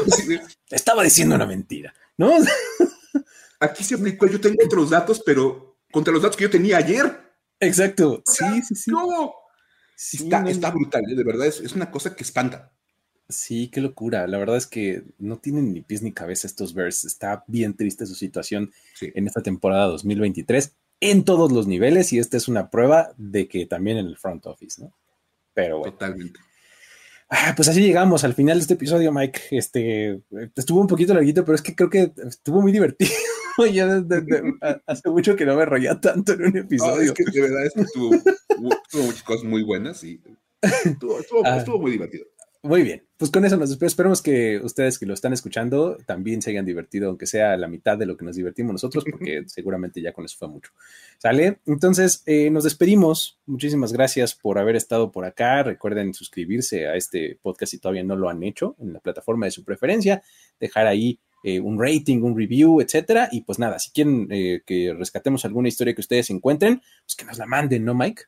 [0.70, 2.32] estaba diciendo una mentira, ¿no?
[3.60, 7.20] Aquí se aplicó, yo tengo otros datos, pero contra los datos que yo tenía ayer.
[7.60, 8.22] Exacto.
[8.26, 8.90] Sí, sí, sí.
[8.90, 9.34] No.
[9.96, 11.14] Está, brutal, ¿eh?
[11.14, 12.72] de verdad, es una cosa que espanta.
[13.28, 14.26] Sí, qué locura.
[14.26, 17.04] La verdad es que no tienen ni pies ni cabeza estos Bears.
[17.04, 18.70] Está bien triste su situación
[19.00, 23.66] en esta temporada 2023 en todos los niveles y esta es una prueba de que
[23.66, 24.94] también en el front office, ¿no?
[25.54, 25.92] Pero bueno.
[25.92, 26.40] Totalmente.
[27.28, 29.40] Ah, pues así llegamos al final de este episodio, Mike.
[29.50, 30.20] Este
[30.54, 33.10] estuvo un poquito larguito, pero es que creo que estuvo muy divertido.
[33.72, 34.04] ya
[34.86, 37.02] hace mucho que no me rollé tanto en un episodio.
[37.02, 38.10] es que de verdad es que estuvo,
[38.58, 40.20] muchas cosas muy buenas y
[40.60, 41.64] estuvo ah.
[41.78, 42.26] muy divertido.
[42.64, 43.92] Muy bien, pues con eso nos despedimos.
[43.92, 47.98] Esperemos que ustedes que lo están escuchando también se hayan divertido, aunque sea la mitad
[47.98, 50.70] de lo que nos divertimos nosotros, porque seguramente ya con eso fue mucho.
[51.18, 51.58] ¿Sale?
[51.66, 53.38] Entonces, eh, nos despedimos.
[53.44, 55.62] Muchísimas gracias por haber estado por acá.
[55.62, 59.52] Recuerden suscribirse a este podcast si todavía no lo han hecho en la plataforma de
[59.52, 60.22] su preferencia,
[60.58, 63.28] dejar ahí eh, un rating, un review, etcétera.
[63.30, 67.26] Y pues nada, si quieren eh, que rescatemos alguna historia que ustedes encuentren, pues que
[67.26, 68.22] nos la manden, ¿no, Mike?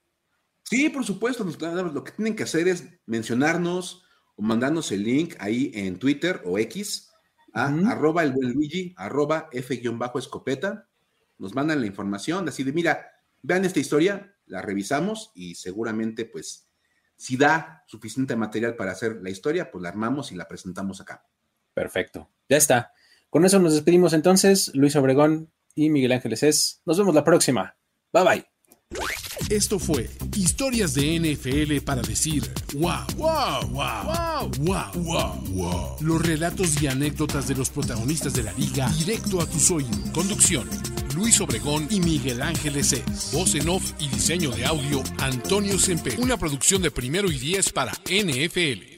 [0.63, 1.43] Sí, por supuesto.
[1.45, 4.05] Lo que tienen que hacer es mencionarnos
[4.37, 7.11] o mandarnos el link ahí en Twitter o X
[7.55, 10.87] a arroba el buen Luigi, arroba F-escopeta.
[11.39, 16.69] Nos mandan la información, así de, mira, vean esta historia, la revisamos y seguramente, pues,
[17.17, 21.25] si da suficiente material para hacer la historia, pues la armamos y la presentamos acá.
[21.73, 22.93] Perfecto, ya está.
[23.37, 26.81] Con eso nos despedimos entonces, Luis Obregón y Miguel Ángeles es.
[26.87, 27.77] Nos vemos la próxima.
[28.11, 28.47] Bye bye.
[29.51, 36.83] Esto fue Historias de NFL para decir wow, wow, wow, wow, wow, wow, Los relatos
[36.83, 39.99] y anécdotas de los protagonistas de la liga directo a tus oídos.
[40.15, 40.67] Conducción.
[41.15, 43.33] Luis Obregón y Miguel Ángeles es.
[43.35, 46.17] Voz en off y diseño de audio Antonio Sempe.
[46.17, 48.96] Una producción de primero y diez para NFL.